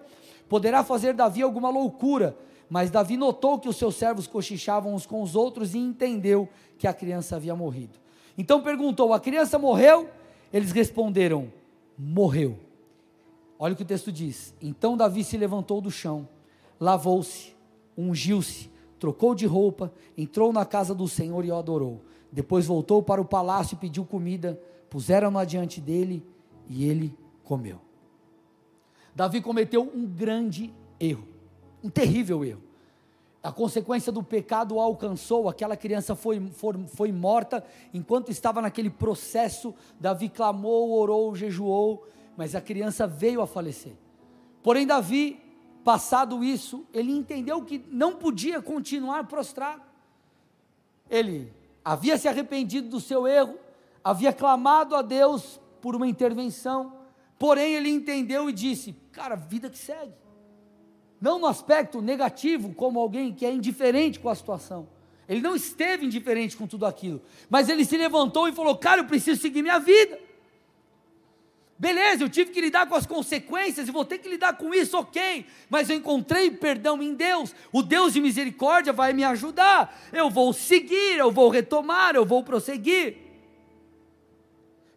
[0.49, 2.37] Poderá fazer Davi alguma loucura
[2.73, 6.49] mas Davi notou que os seus servos cochichavam uns com os outros e entendeu
[6.79, 7.99] que a criança havia morrido.
[8.39, 10.09] Então perguntou: A criança morreu?
[10.51, 11.53] Eles responderam:
[11.99, 12.59] Morreu.
[13.59, 14.55] Olha o que o texto diz.
[14.59, 16.27] Então Davi se levantou do chão,
[16.81, 17.52] lavou-se,
[17.97, 22.03] ungiu-se, trocou de roupa, entrou na casa do Senhor e o adorou.
[22.31, 26.25] Depois voltou para o palácio e pediu comida, puseram-no adiante dele
[26.69, 27.81] e ele comeu.
[29.15, 31.33] Davi cometeu um grande erro
[31.83, 32.63] um terrível erro.
[33.43, 38.89] A consequência do pecado o alcançou, aquela criança foi, foi, foi morta, enquanto estava naquele
[38.89, 43.95] processo, Davi clamou, orou, jejuou, mas a criança veio a falecer.
[44.63, 45.41] Porém, Davi,
[45.85, 49.83] passado isso, ele entendeu que não podia continuar prostrado.
[51.11, 51.53] Ele
[51.85, 53.59] havia se arrependido do seu erro,
[54.03, 56.95] havia clamado a Deus por uma intervenção,
[57.39, 60.23] porém ele entendeu e disse: Cara, vida que segue
[61.23, 64.89] não no aspecto negativo, como alguém que é indiferente com a situação.
[65.29, 69.05] Ele não esteve indiferente com tudo aquilo, mas ele se levantou e falou: Cara, eu
[69.05, 70.19] preciso seguir minha vida.
[71.83, 74.97] Beleza, eu tive que lidar com as consequências e vou ter que lidar com isso,
[74.97, 80.31] ok, mas eu encontrei perdão em Deus, o Deus de misericórdia vai me ajudar, eu
[80.31, 83.17] vou seguir, eu vou retomar, eu vou prosseguir.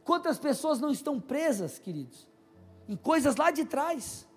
[0.04, 2.28] Quantas pessoas não estão presas, queridos,
[2.88, 4.28] em coisas lá de trás?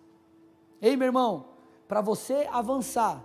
[0.81, 1.51] Ei, meu irmão,
[1.87, 3.23] para você avançar,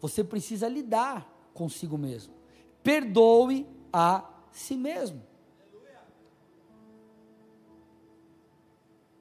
[0.00, 2.34] você precisa lidar consigo mesmo.
[2.82, 5.22] Perdoe a si mesmo.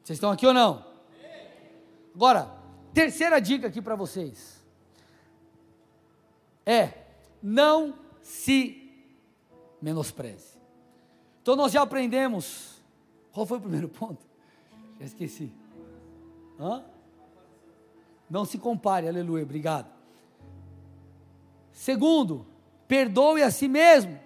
[0.04, 0.86] Vocês estão aqui ou não?
[2.14, 2.52] Agora,
[2.94, 4.62] terceira dica aqui para vocês.
[6.66, 6.94] É,
[7.42, 8.92] não se
[9.82, 10.58] menospreze.
[11.42, 12.82] Então nós já aprendemos.
[13.32, 14.26] Qual foi o primeiro ponto?
[15.00, 15.52] Já esqueci.
[16.60, 16.84] Hã?
[18.30, 19.92] Não se compare, aleluia, obrigado.
[21.72, 22.46] Segundo,
[22.88, 24.20] perdoe a si mesmo.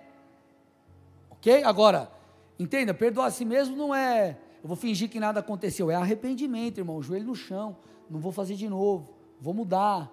[1.30, 1.64] Ok?
[1.64, 2.12] Agora,
[2.60, 4.38] entenda, perdoar a si mesmo não é,
[4.68, 7.78] eu vou fingir que nada aconteceu, é arrependimento, irmão, joelho no chão,
[8.10, 10.12] não vou fazer de novo, vou mudar,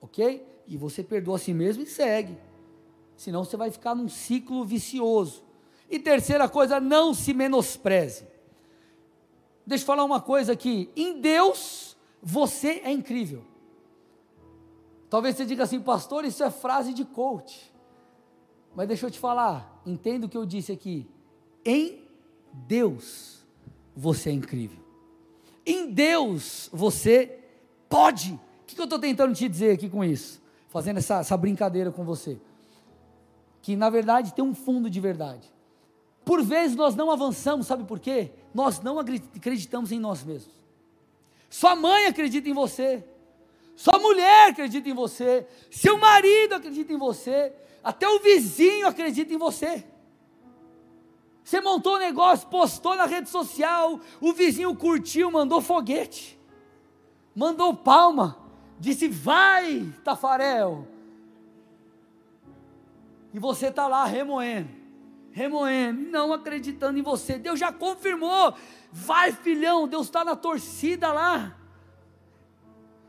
[0.00, 0.44] ok?
[0.66, 2.36] E você perdoa a si mesmo e segue,
[3.16, 5.44] senão você vai ficar num ciclo vicioso.
[5.88, 8.26] E terceira coisa, não se menospreze.
[9.64, 13.44] Deixa eu falar uma coisa aqui, em Deus, você é incrível.
[15.08, 17.72] Talvez você diga assim, pastor, isso é frase de coach.
[18.74, 21.08] Mas deixa eu te falar, entenda o que eu disse aqui.
[21.64, 22.02] Em
[22.52, 23.41] Deus,
[23.94, 24.78] você é incrível.
[25.64, 27.38] Em Deus, você
[27.88, 28.32] pode.
[28.32, 30.40] O que eu estou tentando te dizer aqui com isso?
[30.68, 32.38] Fazendo essa, essa brincadeira com você.
[33.60, 35.52] Que na verdade tem um fundo de verdade.
[36.24, 38.30] Por vezes nós não avançamos, sabe por quê?
[38.54, 40.54] Nós não acreditamos em nós mesmos.
[41.50, 43.04] Sua mãe acredita em você.
[43.76, 45.46] Sua mulher acredita em você.
[45.70, 47.52] Seu marido acredita em você.
[47.82, 49.84] Até o vizinho acredita em você.
[51.44, 56.38] Você montou um negócio, postou na rede social, o vizinho curtiu, mandou foguete,
[57.34, 58.38] mandou palma,
[58.78, 60.86] disse: Vai, Tafarel.
[63.34, 64.68] E você está lá remoendo,
[65.30, 67.38] remoendo, não acreditando em você.
[67.38, 68.54] Deus já confirmou.
[68.92, 71.56] Vai, filhão, Deus está na torcida lá.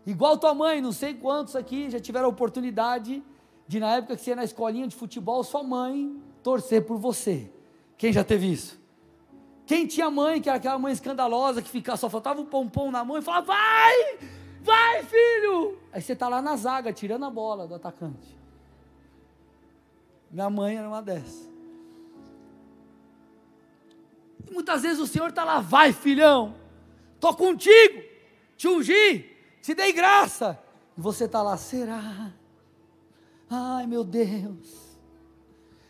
[0.05, 3.23] Igual tua mãe, não sei quantos aqui já tiveram a oportunidade
[3.67, 7.51] de, na época que você ia na escolinha de futebol, sua mãe torcer por você.
[8.03, 8.77] Quem já teve isso?
[9.65, 13.01] Quem tinha mãe, que era aquela mãe escandalosa, que ficava, só faltava um pompom na
[13.05, 14.17] mão e falava, vai,
[14.61, 15.79] vai filho.
[15.89, 18.37] Aí você está lá na zaga, tirando a bola do atacante.
[20.29, 21.49] Minha mãe era uma dessas.
[24.49, 26.55] E muitas vezes o Senhor está lá, vai filhão,
[27.15, 28.03] estou contigo,
[28.57, 30.59] te ungi, te dei graça.
[30.97, 32.33] E você está lá, será?
[33.49, 34.97] Ai meu Deus.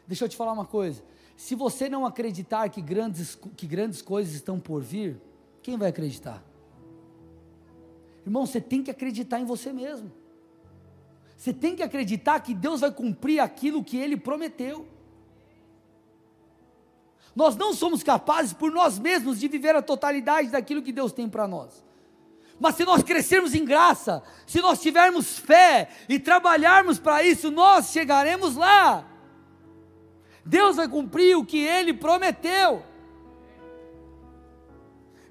[0.05, 1.11] Deixa eu te falar uma coisa.
[1.35, 5.19] Se você não acreditar que grandes, que grandes coisas estão por vir,
[5.61, 6.43] quem vai acreditar?
[8.25, 10.11] Irmão, você tem que acreditar em você mesmo.
[11.35, 14.87] Você tem que acreditar que Deus vai cumprir aquilo que Ele prometeu.
[17.35, 21.27] Nós não somos capazes por nós mesmos de viver a totalidade daquilo que Deus tem
[21.27, 21.83] para nós.
[22.59, 27.91] Mas se nós crescermos em graça, se nós tivermos fé e trabalharmos para isso, nós
[27.91, 29.05] chegaremos lá.
[30.45, 32.83] Deus vai cumprir o que ele prometeu.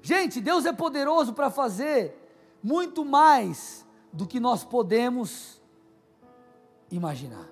[0.01, 2.19] Gente, Deus é poderoso para fazer
[2.61, 5.61] muito mais do que nós podemos
[6.91, 7.49] imaginar.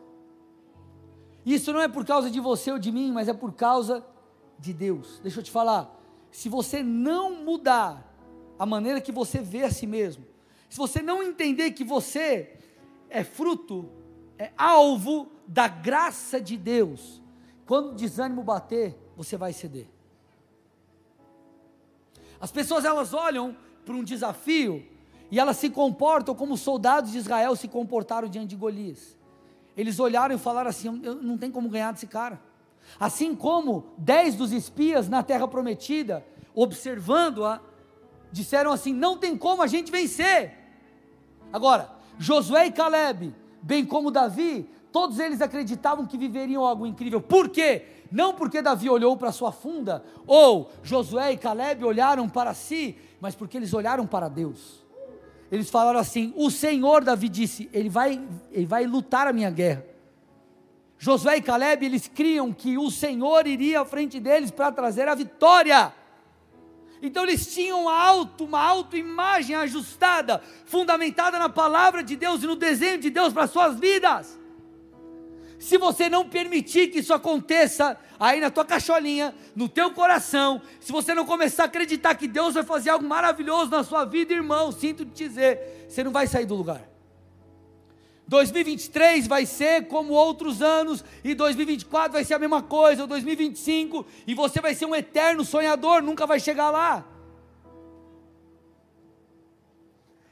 [1.45, 4.05] Isso não é por causa de você ou de mim, mas é por causa
[4.59, 5.19] de Deus.
[5.23, 5.99] Deixa eu te falar,
[6.31, 8.07] se você não mudar
[8.59, 10.25] a maneira que você vê a si mesmo,
[10.69, 12.57] se você não entender que você
[13.09, 13.89] é fruto,
[14.37, 17.21] é alvo da graça de Deus,
[17.71, 19.87] quando o desânimo bater, você vai ceder.
[22.37, 23.55] As pessoas elas olham
[23.85, 24.85] para um desafio
[25.31, 29.17] e elas se comportam como os soldados de Israel se comportaram diante de Golias.
[29.77, 32.41] Eles olharam e falaram assim: não tem como ganhar desse cara.
[32.99, 37.61] Assim como dez dos espias na terra prometida, observando-a,
[38.33, 40.57] disseram assim: não tem como a gente vencer.
[41.53, 47.21] Agora, Josué e Caleb, bem como Davi, Todos eles acreditavam que viveriam algo incrível.
[47.21, 47.85] Por quê?
[48.11, 53.33] Não porque Davi olhou para sua funda, ou Josué e Caleb olharam para si, mas
[53.33, 54.83] porque eles olharam para Deus.
[55.49, 59.85] Eles falaram assim: O Senhor, Davi disse, ele vai, ele vai lutar a minha guerra.
[60.97, 65.15] Josué e Caleb, eles criam que o Senhor iria à frente deles para trazer a
[65.15, 65.93] vitória.
[67.01, 72.99] Então eles tinham auto, uma autoimagem ajustada, fundamentada na palavra de Deus e no desenho
[72.99, 74.39] de Deus para suas vidas.
[75.61, 80.91] Se você não permitir que isso aconteça aí na tua cacholinha, no teu coração, se
[80.91, 84.71] você não começar a acreditar que Deus vai fazer algo maravilhoso na sua vida, irmão,
[84.71, 86.89] sinto te dizer, você não vai sair do lugar.
[88.27, 94.03] 2023 vai ser como outros anos, e 2024 vai ser a mesma coisa, ou 2025,
[94.25, 97.05] e você vai ser um eterno sonhador, nunca vai chegar lá.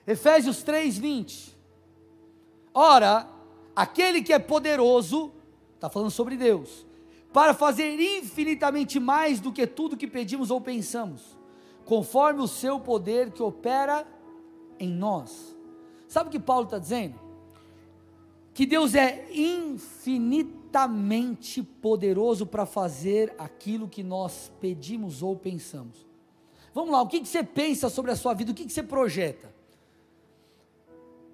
[0.08, 1.56] Efésios 3, 20.
[2.74, 3.28] Ora,
[3.80, 5.32] aquele que é poderoso,
[5.76, 6.86] está falando sobre Deus,
[7.32, 11.38] para fazer infinitamente mais do que tudo que pedimos ou pensamos,
[11.86, 14.06] conforme o seu poder que opera
[14.78, 15.56] em nós.
[16.10, 17.18] Sabe o que Paulo está dizendo?
[18.54, 26.06] Que Deus é infinitamente poderoso para fazer aquilo que nós pedimos ou pensamos.
[26.74, 28.52] Vamos lá, o que, que você pensa sobre a sua vida?
[28.52, 29.56] O que, que você projeta?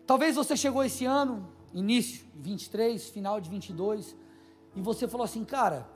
[0.06, 4.16] Talvez você chegou esse ano início de 23, final de 22,
[4.76, 5.88] e você falou assim, cara,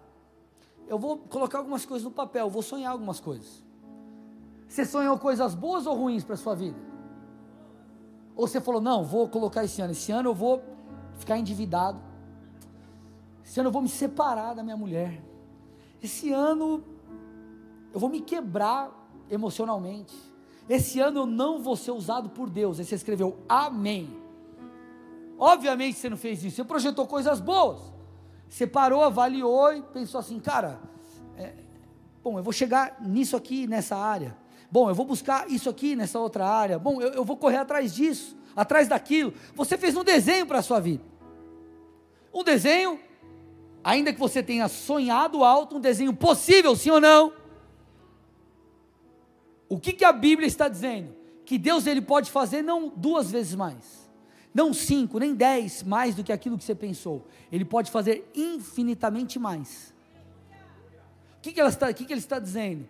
[0.88, 3.64] eu vou colocar algumas coisas no papel, vou sonhar algumas coisas.
[4.68, 6.78] Você sonhou coisas boas ou ruins para sua vida?
[8.36, 10.62] Ou você falou, não, vou colocar esse ano, esse ano eu vou
[11.18, 12.00] ficar endividado,
[13.44, 15.24] esse ano eu vou me separar da minha mulher,
[16.04, 16.84] esse ano
[17.94, 18.92] eu vou me quebrar
[19.30, 20.16] emocionalmente,
[20.68, 22.80] esse ano eu não vou ser usado por Deus.
[22.80, 24.29] Aí você escreveu, Amém.
[25.40, 27.80] Obviamente você não fez isso, você projetou coisas boas.
[28.50, 30.82] Você parou, avaliou e pensou assim, cara,
[31.38, 31.54] é,
[32.22, 34.36] bom, eu vou chegar nisso aqui, nessa área.
[34.70, 36.78] Bom, eu vou buscar isso aqui nessa outra área.
[36.78, 39.34] Bom, eu, eu vou correr atrás disso, atrás daquilo.
[39.56, 41.04] Você fez um desenho para a sua vida.
[42.34, 43.00] Um desenho,
[43.82, 47.32] ainda que você tenha sonhado alto, um desenho possível, sim ou não?
[49.70, 51.16] O que, que a Bíblia está dizendo?
[51.46, 54.09] Que Deus ele pode fazer não duas vezes mais
[54.54, 57.28] não cinco, nem dez mais do que aquilo que você pensou.
[57.52, 59.94] Ele pode fazer infinitamente mais.
[61.38, 62.86] O que, que, ela está, o que, que ele está dizendo?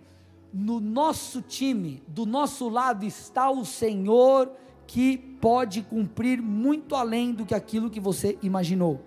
[0.52, 4.52] No nosso time, do nosso lado está o Senhor
[4.88, 9.00] que pode cumprir muito além do que aquilo que você imaginou.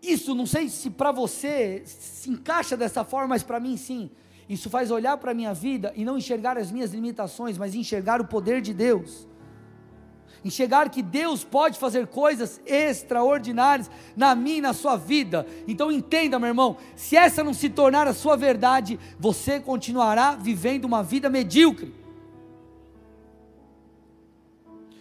[0.00, 4.10] Isso, não sei se para você se encaixa dessa forma, mas para mim sim.
[4.48, 8.20] Isso faz olhar para a minha vida e não enxergar as minhas limitações, mas enxergar
[8.20, 9.26] o poder de Deus.
[10.44, 15.46] Enxergar que Deus pode fazer coisas extraordinárias na minha e na sua vida.
[15.68, 20.84] Então entenda, meu irmão, se essa não se tornar a sua verdade, você continuará vivendo
[20.84, 21.94] uma vida medíocre.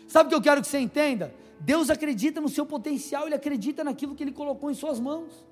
[0.07, 1.33] Sabe o que eu quero que você entenda?
[1.59, 5.50] Deus acredita no seu potencial, Ele acredita naquilo que Ele colocou em suas mãos.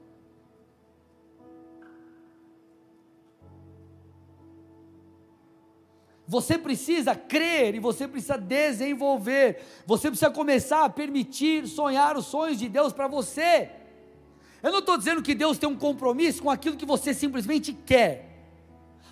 [6.30, 9.64] Você precisa crer e você precisa desenvolver.
[9.88, 13.72] Você precisa começar a permitir sonhar os sonhos de Deus para você.
[14.62, 18.30] Eu não estou dizendo que Deus tem um compromisso com aquilo que você simplesmente quer.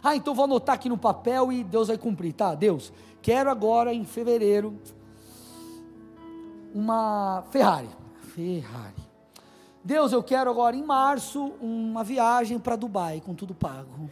[0.03, 2.53] Ah, então vou anotar aqui no papel e Deus vai cumprir, tá?
[2.53, 4.79] Deus, quero agora em fevereiro
[6.71, 7.89] uma Ferrari.
[8.35, 8.93] Ferrari.
[9.83, 14.07] Deus, eu quero agora em março uma viagem para Dubai com tudo pago.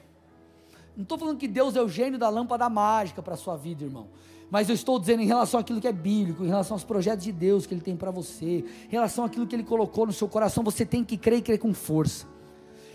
[0.96, 3.84] Não estou falando que Deus é o gênio da lâmpada mágica para a sua vida,
[3.84, 4.08] irmão.
[4.50, 7.32] Mas eu estou dizendo em relação àquilo que é bíblico, em relação aos projetos de
[7.32, 10.64] Deus que Ele tem para você, em relação àquilo que Ele colocou no seu coração,
[10.64, 12.28] você tem que crer e crer com força.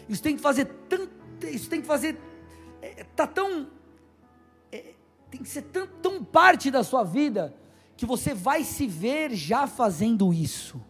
[0.09, 1.11] Isso tem que fazer tanto,
[1.46, 2.18] isso tem que fazer,
[2.80, 3.66] é, tão,
[4.72, 4.94] é,
[5.30, 7.55] tem que ser tão, tão parte da sua vida,
[7.96, 10.80] que você vai se ver já fazendo isso.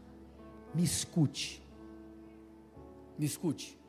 [0.73, 1.61] Me escute.
[3.19, 3.80] Me escute.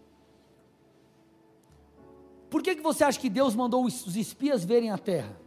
[2.51, 5.39] Por que, que você acha que Deus mandou os espias verem a terra?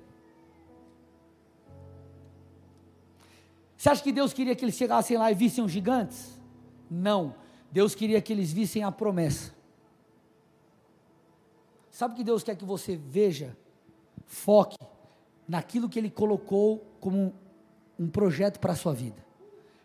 [3.77, 6.41] Você acha que Deus queria que eles chegassem lá e vissem os gigantes?
[6.91, 7.35] Não.
[7.71, 9.55] Deus queria que eles vissem a promessa.
[11.91, 13.55] Sabe o que Deus quer que você veja?
[14.25, 14.79] Foque
[15.47, 17.35] naquilo que Ele colocou como
[17.99, 19.23] um projeto para a sua vida.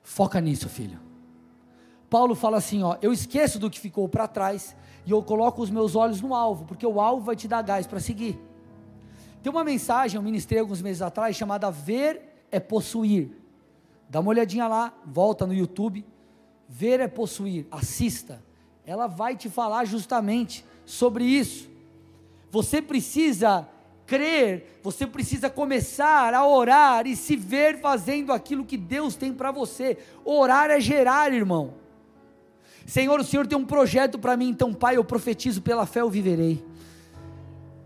[0.01, 1.08] Foca nisso, filho.
[2.09, 5.69] Paulo fala assim, ó, eu esqueço do que ficou para trás e eu coloco os
[5.69, 8.39] meus olhos no alvo, porque o alvo vai te dar gás para seguir.
[9.43, 13.29] Tem uma mensagem, eu ministrei alguns meses atrás, chamada Ver é Possuir.
[14.09, 16.03] Dá uma olhadinha lá, volta no YouTube.
[16.67, 18.43] Ver é possuir, assista.
[18.85, 21.69] Ela vai te falar justamente sobre isso.
[22.51, 23.67] Você precisa
[24.05, 29.51] crer, você precisa começar a orar e se ver fazendo aquilo que Deus tem para
[29.51, 29.97] você.
[30.25, 31.75] Orar é gerar, irmão.
[32.89, 36.09] Senhor, o Senhor tem um projeto para mim, então, Pai, eu profetizo pela fé, eu
[36.09, 36.65] viverei.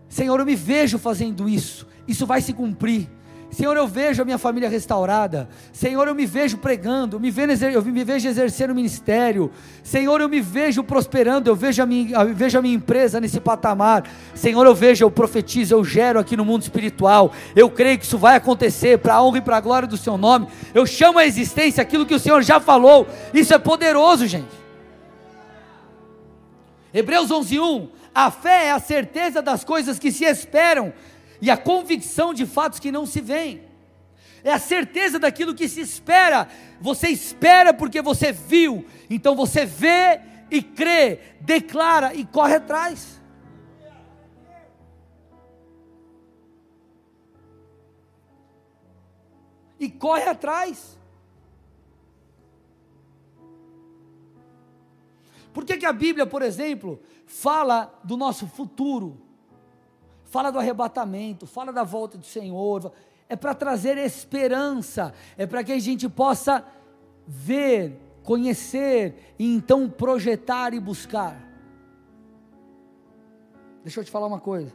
[0.08, 3.06] Senhor, eu me vejo fazendo isso, isso vai se cumprir.
[3.50, 5.46] Senhor, eu vejo a minha família restaurada.
[5.74, 9.50] Senhor, eu me vejo pregando, eu me vejo, exercendo o ministério.
[9.82, 13.38] Senhor, eu me vejo prosperando, eu vejo a, minha, eu vejo a minha empresa nesse
[13.38, 14.08] patamar.
[14.34, 17.30] Senhor, eu vejo, eu profetizo, eu gero aqui no mundo espiritual.
[17.54, 20.16] Eu creio que isso vai acontecer para a honra e para a glória do Seu
[20.16, 20.48] nome.
[20.72, 23.06] Eu chamo a existência aquilo que o Senhor já falou.
[23.34, 24.63] Isso é poderoso, gente.
[26.94, 30.94] Hebreus 11:1 A fé é a certeza das coisas que se esperam
[31.42, 33.62] e a convicção de fatos que não se veem.
[34.44, 36.48] É a certeza daquilo que se espera.
[36.80, 43.20] Você espera porque você viu, então você vê e crê, declara e corre atrás.
[49.80, 50.96] E corre atrás.
[55.54, 59.24] Por que, que a Bíblia, por exemplo, fala do nosso futuro?
[60.34, 62.92] fala do arrebatamento, fala da volta do Senhor,
[63.28, 66.66] é para trazer esperança, é para que a gente possa
[67.24, 71.40] ver, conhecer e então projetar e buscar.
[73.84, 74.74] Deixa eu te falar uma coisa.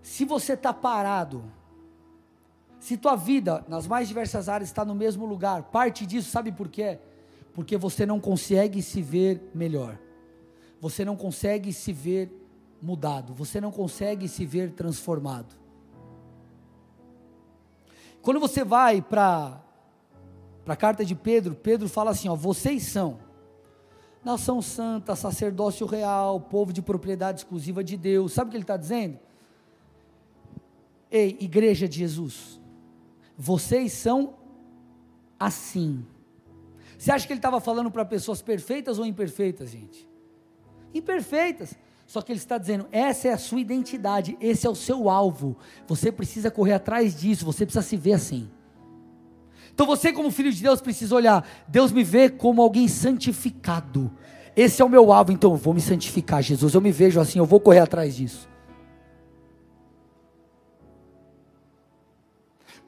[0.00, 1.44] Se você está parado,
[2.78, 6.70] se tua vida nas mais diversas áreas está no mesmo lugar, parte disso, sabe por
[6.70, 6.98] quê?
[7.54, 9.98] Porque você não consegue se ver melhor,
[10.80, 12.30] você não consegue se ver
[12.80, 15.54] mudado, você não consegue se ver transformado.
[18.22, 19.62] Quando você vai para
[20.66, 23.18] a carta de Pedro, Pedro fala assim: ó, vocês são
[24.24, 28.32] nação santa, sacerdócio real, povo de propriedade exclusiva de Deus.
[28.32, 29.18] Sabe o que ele está dizendo?
[31.10, 32.60] Ei, igreja de Jesus,
[33.36, 34.34] vocês são
[35.38, 36.06] assim.
[37.00, 40.06] Você acha que ele estava falando para pessoas perfeitas ou imperfeitas, gente?
[40.92, 41.74] Imperfeitas.
[42.06, 45.56] Só que ele está dizendo: essa é a sua identidade, esse é o seu alvo.
[45.88, 48.50] Você precisa correr atrás disso, você precisa se ver assim.
[49.72, 54.12] Então você, como filho de Deus, precisa olhar: Deus me vê como alguém santificado.
[54.54, 56.74] Esse é o meu alvo, então eu vou me santificar, Jesus.
[56.74, 58.46] Eu me vejo assim, eu vou correr atrás disso.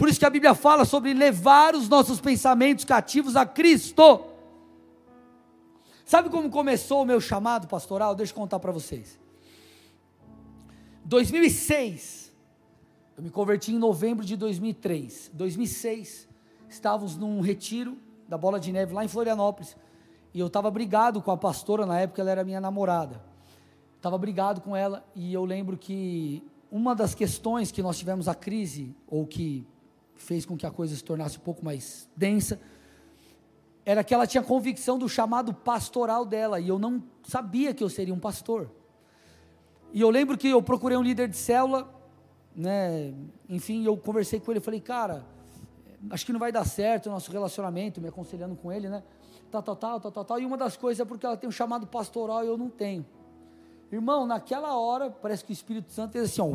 [0.03, 4.25] Por isso que a Bíblia fala sobre levar os nossos pensamentos cativos a Cristo.
[6.05, 8.13] Sabe como começou o meu chamado pastoral?
[8.13, 9.17] Deixa eu contar para vocês.
[11.05, 12.33] 2006,
[13.17, 15.31] eu me converti em novembro de 2003.
[15.35, 16.29] 2006,
[16.69, 17.97] estávamos num retiro
[18.29, 19.77] da Bola de Neve lá em Florianópolis.
[20.35, 23.23] E eu estava brigado com a pastora, na época ela era minha namorada.
[23.99, 26.43] Estava brigado com ela e eu lembro que
[26.73, 29.65] uma das questões que nós tivemos a crise, ou que
[30.17, 32.61] fez com que a coisa se tornasse um pouco mais densa,
[33.85, 37.89] era que ela tinha convicção do chamado pastoral dela, e eu não sabia que eu
[37.89, 38.71] seria um pastor.
[39.93, 41.93] E eu lembro que eu procurei um líder de célula,
[42.55, 43.13] né,
[43.49, 45.25] enfim, eu conversei com ele, falei, cara,
[46.11, 49.03] acho que não vai dar certo o nosso relacionamento, me aconselhando com ele, né,
[49.51, 51.87] tal, tal, tal, tal, tal, e uma das coisas é porque ela tem um chamado
[51.87, 53.05] pastoral e eu não tenho.
[53.91, 56.47] Irmão, naquela hora, parece que o Espírito Santo fez assim, ó,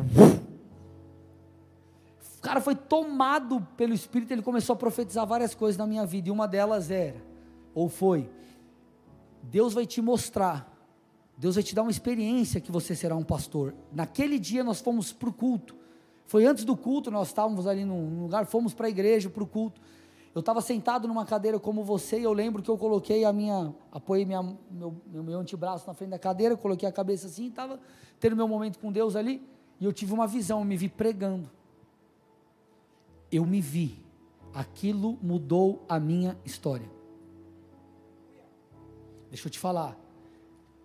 [2.40, 6.32] cara foi tomado pelo Espírito, ele começou a profetizar várias coisas na minha vida, e
[6.32, 7.20] uma delas era,
[7.74, 8.30] ou foi,
[9.42, 10.72] Deus vai te mostrar,
[11.36, 13.74] Deus vai te dar uma experiência que você será um pastor.
[13.92, 15.74] Naquele dia nós fomos para o culto,
[16.26, 19.46] foi antes do culto, nós estávamos ali num lugar, fomos para a igreja, para o
[19.46, 19.80] culto.
[20.34, 23.74] Eu estava sentado numa cadeira como você, e eu lembro que eu coloquei a minha,
[23.90, 27.80] apoiei minha, meu, meu antebraço na frente da cadeira, coloquei a cabeça assim, estava
[28.20, 29.42] tendo meu momento com Deus ali,
[29.80, 31.50] e eu tive uma visão, eu me vi pregando
[33.30, 33.98] eu me vi.
[34.54, 36.88] Aquilo mudou a minha história.
[39.30, 39.96] Deixa eu te falar.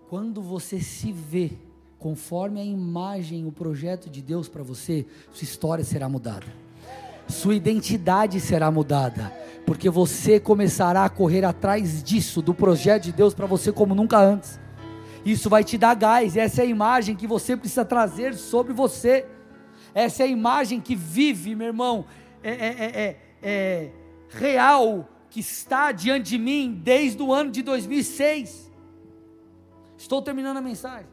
[0.10, 1.52] Quando você se vê
[1.98, 6.46] conforme a imagem, o projeto de Deus para você, sua história será mudada.
[7.30, 9.32] Sua identidade será mudada,
[9.66, 14.20] porque você começará a correr atrás disso, do projeto de Deus para você como nunca
[14.20, 14.60] antes.
[15.26, 19.26] Isso vai te dar gás, essa é a imagem que você precisa trazer sobre você.
[19.96, 22.06] Essa é a imagem que vive, meu irmão,
[22.44, 23.92] é é, é, é, é,
[24.30, 28.72] real que está diante de mim desde o ano de 2006.
[29.98, 31.08] Estou terminando a mensagem.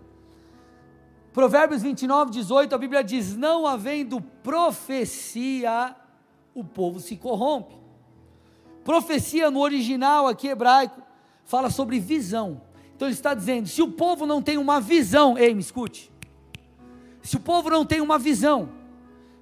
[1.33, 5.95] Provérbios 29, 18, a Bíblia diz: Não havendo profecia,
[6.53, 7.76] o povo se corrompe.
[8.83, 11.01] Profecia no original aqui hebraico
[11.45, 12.61] fala sobre visão.
[12.97, 16.11] Então ele está dizendo: se o povo não tem uma visão, ei, me escute.
[17.22, 18.70] Se o povo não tem uma visão,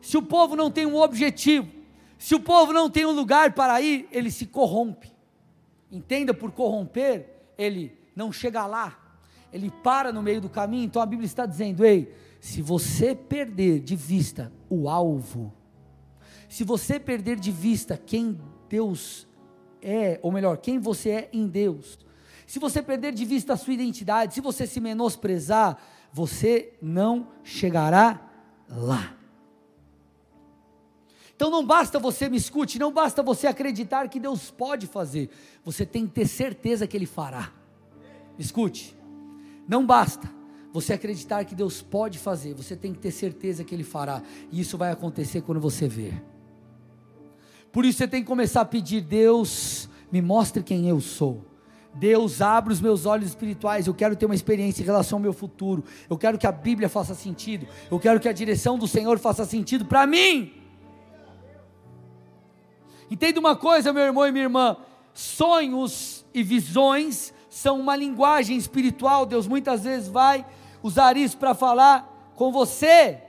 [0.01, 1.78] se o povo não tem um objetivo,
[2.19, 5.12] se o povo não tem um lugar para ir, ele se corrompe.
[5.91, 8.99] Entenda por corromper, ele não chega lá.
[9.53, 10.85] Ele para no meio do caminho.
[10.85, 15.55] Então a Bíblia está dizendo: ei, se você perder de vista o alvo,
[16.49, 18.39] se você perder de vista quem
[18.69, 19.27] Deus
[19.81, 21.99] é, ou melhor, quem você é em Deus,
[22.47, 25.79] se você perder de vista a sua identidade, se você se menosprezar,
[26.12, 28.21] você não chegará
[28.69, 29.18] lá.
[31.39, 35.30] Então não basta você me escute, não basta você acreditar que Deus pode fazer,
[35.64, 37.53] você tem que ter certeza que Ele fará.
[38.36, 38.99] Escute,
[39.68, 40.28] não basta
[40.72, 44.20] você acreditar que Deus pode fazer, você tem que ter certeza que Ele fará,
[44.51, 46.20] e isso vai acontecer quando você ver.
[47.70, 51.45] Por isso você tem que começar a pedir: Deus, me mostre quem eu sou.
[51.95, 53.86] Deus, abre os meus olhos espirituais.
[53.86, 55.84] Eu quero ter uma experiência em relação ao meu futuro.
[56.11, 57.68] Eu quero que a Bíblia faça sentido.
[57.89, 60.57] Eu quero que a direção do Senhor faça sentido para mim.
[63.11, 64.76] Entenda uma coisa, meu irmão e minha irmã:
[65.14, 69.26] sonhos e visões são uma linguagem espiritual.
[69.26, 70.46] Deus muitas vezes vai
[70.82, 73.22] usar isso para falar com você.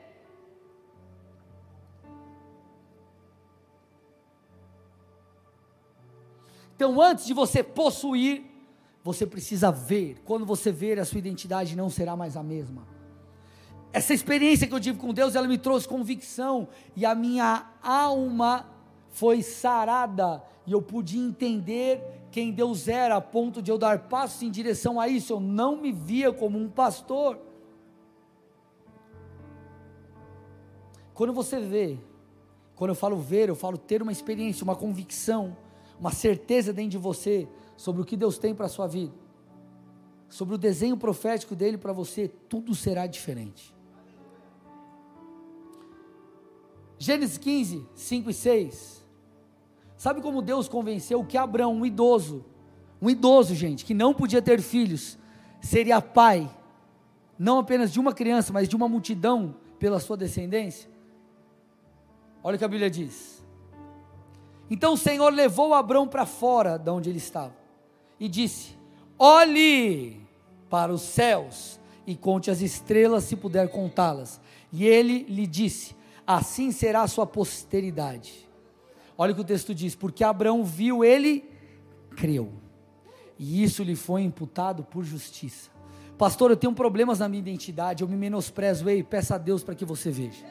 [6.76, 8.46] Então, antes de você possuir,
[9.04, 10.22] você precisa ver.
[10.24, 12.88] Quando você ver, a sua identidade não será mais a mesma.
[13.92, 18.66] Essa experiência que eu tive com Deus, ela me trouxe convicção e a minha alma
[19.20, 22.02] foi sarada e eu pude entender
[22.32, 25.34] quem Deus era, a ponto de eu dar passos em direção a isso.
[25.34, 27.38] Eu não me via como um pastor.
[31.14, 31.98] Quando você vê,
[32.78, 35.58] quando eu falo ver, eu falo ter uma experiência, uma convicção,
[36.00, 37.46] uma certeza dentro de você
[37.76, 39.14] sobre o que Deus tem para a sua vida,
[40.30, 43.76] sobre o desenho profético dele para você, tudo será diferente.
[46.98, 49.09] Gênesis 15, 5 e 6.
[50.00, 52.46] Sabe como Deus convenceu que Abraão, um idoso,
[53.02, 55.18] um idoso, gente, que não podia ter filhos,
[55.60, 56.50] seria pai,
[57.38, 60.90] não apenas de uma criança, mas de uma multidão pela sua descendência?
[62.42, 63.46] Olha o que a Bíblia diz.
[64.72, 67.58] Então o Senhor levou Abraão para fora de onde ele estava
[68.18, 68.78] e disse:
[69.18, 70.26] Olhe
[70.70, 71.78] para os céus
[72.08, 74.40] e conte as estrelas, se puder contá-las.
[74.72, 75.94] E ele lhe disse:
[76.26, 78.49] Assim será a sua posteridade.
[79.20, 81.44] Olha o que o texto diz: porque Abraão viu, ele
[82.16, 82.54] creu.
[83.38, 85.70] e isso lhe foi imputado por justiça.
[86.18, 88.90] Pastor, eu tenho problemas na minha identidade, eu me menosprezo.
[88.90, 90.46] Ei, peça a Deus para que você veja.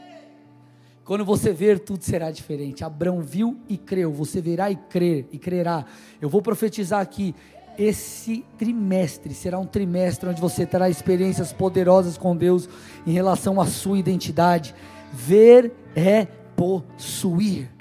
[1.03, 2.85] Quando você ver, tudo será diferente.
[2.85, 5.87] Abraão viu e creu, você verá e crer e crerá.
[6.21, 7.35] Eu vou profetizar aqui.
[7.79, 12.69] Esse trimestre será um trimestre onde você terá experiências poderosas com Deus
[13.07, 14.75] em relação à sua identidade.
[15.13, 17.78] Ver é possuir.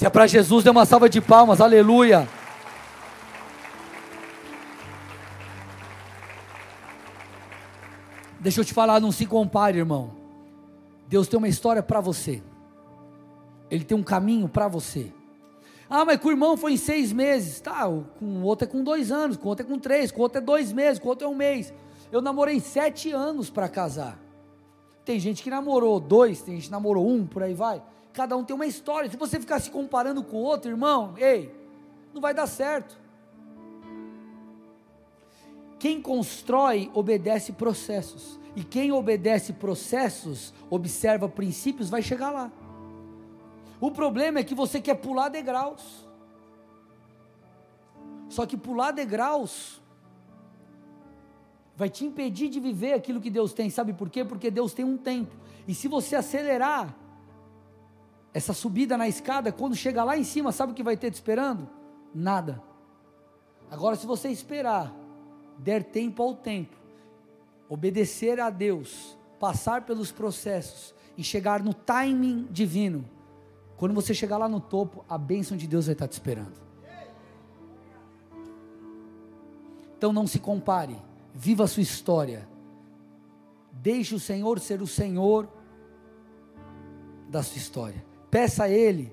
[0.00, 2.26] Se é para Jesus, dê uma salva de palmas, aleluia.
[8.38, 10.12] Deixa eu te falar, não se compare, irmão.
[11.06, 12.42] Deus tem uma história para você.
[13.70, 15.12] Ele tem um caminho para você.
[15.86, 17.60] Ah, mas com o irmão foi em seis meses.
[17.60, 17.84] Tá,
[18.18, 20.22] com o outro é com dois anos, com o outro é com três, com o
[20.22, 21.74] outro é dois meses, com o outro é um mês.
[22.10, 24.18] Eu namorei sete anos para casar.
[25.04, 27.82] Tem gente que namorou dois, tem gente que namorou um, por aí vai.
[28.12, 29.10] Cada um tem uma história.
[29.10, 31.54] Se você ficar se comparando com o outro, irmão, ei,
[32.12, 32.98] não vai dar certo.
[35.78, 38.38] Quem constrói obedece processos.
[38.54, 42.50] E quem obedece processos, observa princípios, vai chegar lá.
[43.80, 46.06] O problema é que você quer pular degraus.
[48.28, 49.80] Só que pular degraus
[51.76, 53.70] vai te impedir de viver aquilo que Deus tem.
[53.70, 54.24] Sabe por quê?
[54.24, 55.34] Porque Deus tem um tempo.
[55.66, 56.94] E se você acelerar
[58.32, 61.14] essa subida na escada, quando chegar lá em cima, sabe o que vai ter te
[61.14, 61.68] esperando?
[62.14, 62.62] Nada.
[63.70, 64.94] Agora, se você esperar
[65.58, 66.76] der tempo ao tempo,
[67.68, 73.04] obedecer a Deus, passar pelos processos e chegar no timing divino,
[73.76, 76.60] quando você chegar lá no topo, a bênção de Deus vai estar te esperando.
[79.96, 80.96] Então não se compare,
[81.34, 82.48] viva a sua história.
[83.72, 85.48] Deixe o Senhor ser o Senhor
[87.28, 88.09] da sua história.
[88.30, 89.12] Peça a Ele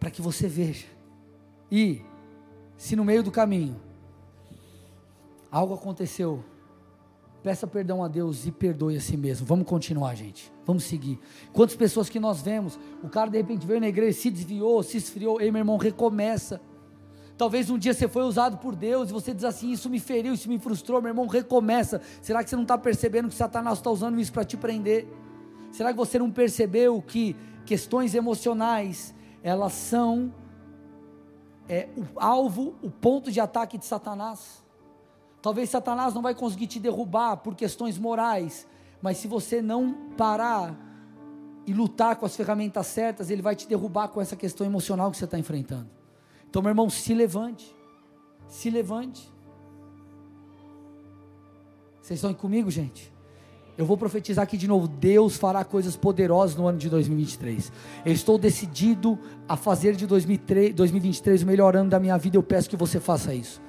[0.00, 0.86] para que você veja.
[1.70, 2.02] E,
[2.76, 3.80] se no meio do caminho
[5.50, 6.44] algo aconteceu,
[7.42, 9.46] peça perdão a Deus e perdoe a si mesmo.
[9.46, 10.52] Vamos continuar, gente.
[10.66, 11.18] Vamos seguir.
[11.52, 14.96] Quantas pessoas que nós vemos, o cara de repente veio na igreja, se desviou, se
[14.96, 16.60] esfriou, ei meu irmão, recomeça.
[17.36, 20.34] Talvez um dia você foi usado por Deus e você diz assim: Isso me feriu,
[20.34, 22.00] isso me frustrou, meu irmão, recomeça.
[22.22, 25.06] Será que você não está percebendo que Satanás está usando isso para te prender?
[25.70, 30.32] Será que você não percebeu que questões emocionais elas são
[31.68, 34.62] é, o alvo, o ponto de ataque de Satanás?
[35.42, 38.66] Talvez Satanás não vai conseguir te derrubar por questões morais,
[39.02, 40.74] mas se você não parar
[41.66, 45.16] e lutar com as ferramentas certas, ele vai te derrubar com essa questão emocional que
[45.16, 45.90] você está enfrentando.
[46.48, 47.74] Então, meu irmão, se levante.
[48.48, 49.30] Se levante.
[52.00, 53.13] Vocês estão comigo, gente?
[53.76, 57.72] Eu vou profetizar aqui de novo: Deus fará coisas poderosas no ano de 2023.
[58.04, 59.18] Eu estou decidido
[59.48, 62.36] a fazer de 2023 o melhor ano da minha vida.
[62.36, 63.60] Eu peço que você faça isso.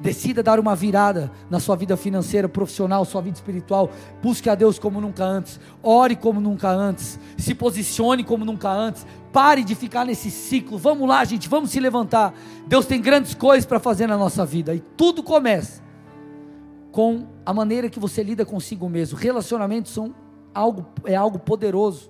[0.00, 3.90] Decida dar uma virada na sua vida financeira, profissional, sua vida espiritual.
[4.22, 5.60] Busque a Deus como nunca antes.
[5.82, 7.18] Ore como nunca antes.
[7.38, 9.06] Se posicione como nunca antes.
[9.32, 10.76] Pare de ficar nesse ciclo.
[10.78, 12.34] Vamos lá, gente, vamos se levantar.
[12.66, 15.83] Deus tem grandes coisas para fazer na nossa vida e tudo começa
[16.94, 19.18] com a maneira que você lida consigo mesmo.
[19.18, 20.14] Relacionamentos são
[20.54, 22.08] algo é algo poderoso.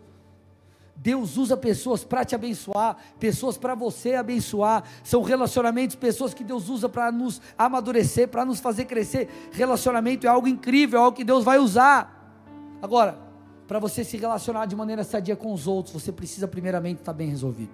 [0.95, 4.85] Deus usa pessoas para te abençoar, pessoas para você abençoar.
[5.03, 9.30] São relacionamentos, pessoas que Deus usa para nos amadurecer, para nos fazer crescer.
[9.53, 12.37] Relacionamento é algo incrível, é algo que Deus vai usar.
[12.82, 13.18] Agora,
[13.66, 17.30] para você se relacionar de maneira sadia com os outros, você precisa primeiramente estar bem
[17.30, 17.72] resolvido.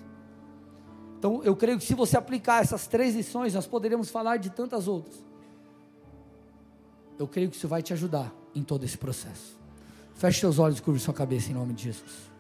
[1.18, 4.86] Então, eu creio que se você aplicar essas três lições, nós poderemos falar de tantas
[4.86, 5.28] outras.
[7.20, 9.54] Eu creio que isso vai te ajudar em todo esse processo.
[10.14, 12.28] Feche seus olhos e curve sua cabeça em nome de Jesus.